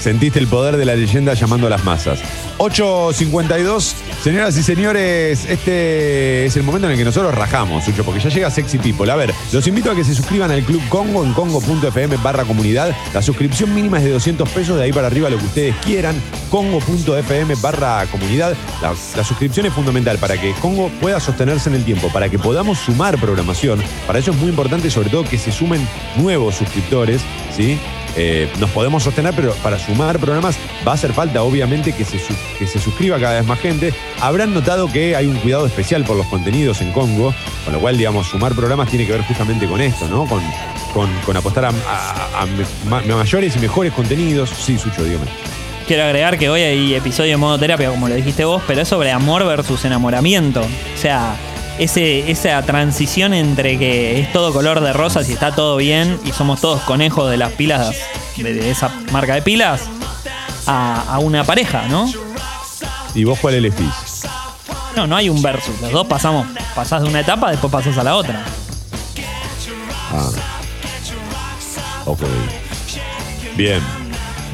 [0.00, 2.18] Sentiste el poder de la leyenda llamando a las masas.
[2.58, 3.94] 8.52.
[4.22, 8.30] Señoras y señores, este es el momento en el que nosotros rajamos, Sucho, porque ya
[8.30, 9.10] llega Sexy People.
[9.10, 12.94] A ver, los invito a que se suscriban al Club Congo en congo.fm barra comunidad.
[13.12, 16.20] La suscripción mínima es de 200 pesos, de ahí para arriba lo que ustedes quieran.
[16.50, 18.56] Congo.fm barra comunidad.
[18.80, 22.38] La, la suscripción es fundamental para que Congo pueda sostenerse en el tiempo, para que
[22.38, 23.82] podamos sumar programación.
[24.06, 25.86] Para eso es muy importante, sobre todo, que se sumen
[26.16, 27.20] nuevos suscriptores,
[27.54, 27.78] ¿sí?
[28.16, 32.18] Eh, nos podemos sostener, pero para sumar programas va a hacer falta, obviamente, que se,
[32.58, 33.92] que se suscriba cada vez más gente.
[34.20, 37.34] Habrán notado que hay un cuidado especial por los contenidos en Congo,
[37.64, 40.26] con lo cual, digamos, sumar programas tiene que ver justamente con esto, ¿no?
[40.26, 40.42] Con,
[41.24, 41.72] con- apostar a,
[42.86, 44.50] mayores y mejores contenidos.
[44.50, 45.26] Sí, Sucho, dígame.
[45.86, 48.88] Quiero agregar que hoy hay episodio de modo terapia, como lo dijiste vos, pero es
[48.88, 50.60] sobre amor versus enamoramiento.
[50.62, 51.36] O sea,
[51.78, 56.32] ese, esa transición entre que es todo color de rosas y está todo bien y
[56.32, 57.94] somos todos conejos de las pilas,
[58.36, 59.82] de, de esa marca de pilas,
[60.66, 62.10] a, a una pareja, ¿no?
[63.14, 64.22] ¿Y vos cuál elegís?
[64.96, 65.80] No, no hay un versus.
[65.80, 68.44] Los dos pasamos, pasás de una etapa, después pasás a la otra.
[70.12, 70.30] Ah.
[72.06, 72.20] Ok.
[73.56, 73.80] Bien.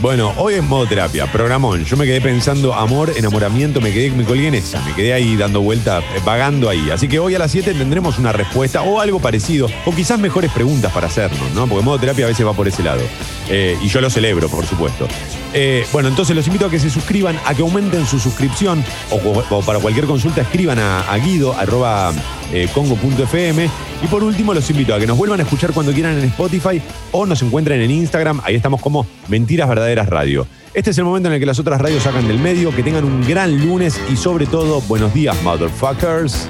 [0.01, 1.85] Bueno, hoy es modo terapia, programón.
[1.85, 5.37] Yo me quedé pensando amor, enamoramiento, me quedé, me colgué en esa, me quedé ahí
[5.37, 6.89] dando vuelta, eh, vagando ahí.
[6.91, 10.51] Así que hoy a las 7 tendremos una respuesta o algo parecido, o quizás mejores
[10.53, 11.67] preguntas para hacernos, ¿no?
[11.67, 13.03] Porque modo terapia a veces va por ese lado.
[13.51, 15.07] Eh, y yo lo celebro, por supuesto.
[15.53, 19.63] Eh, bueno, entonces los invito a que se suscriban, a que aumenten su suscripción, o,
[19.63, 22.13] para cualquier consulta escriban a, a guido, arroba,
[22.53, 23.69] eh, congo.fm.
[24.03, 26.81] Y por último, los invito a que nos vuelvan a escuchar cuando quieran en Spotify
[27.13, 28.41] o nos encuentren en Instagram.
[28.45, 30.47] Ahí estamos como Mentiras Verdaderas Radio.
[30.73, 32.75] Este es el momento en el que las otras radios sacan del medio.
[32.75, 36.49] Que tengan un gran lunes y sobre todo, buenos días, motherfuckers.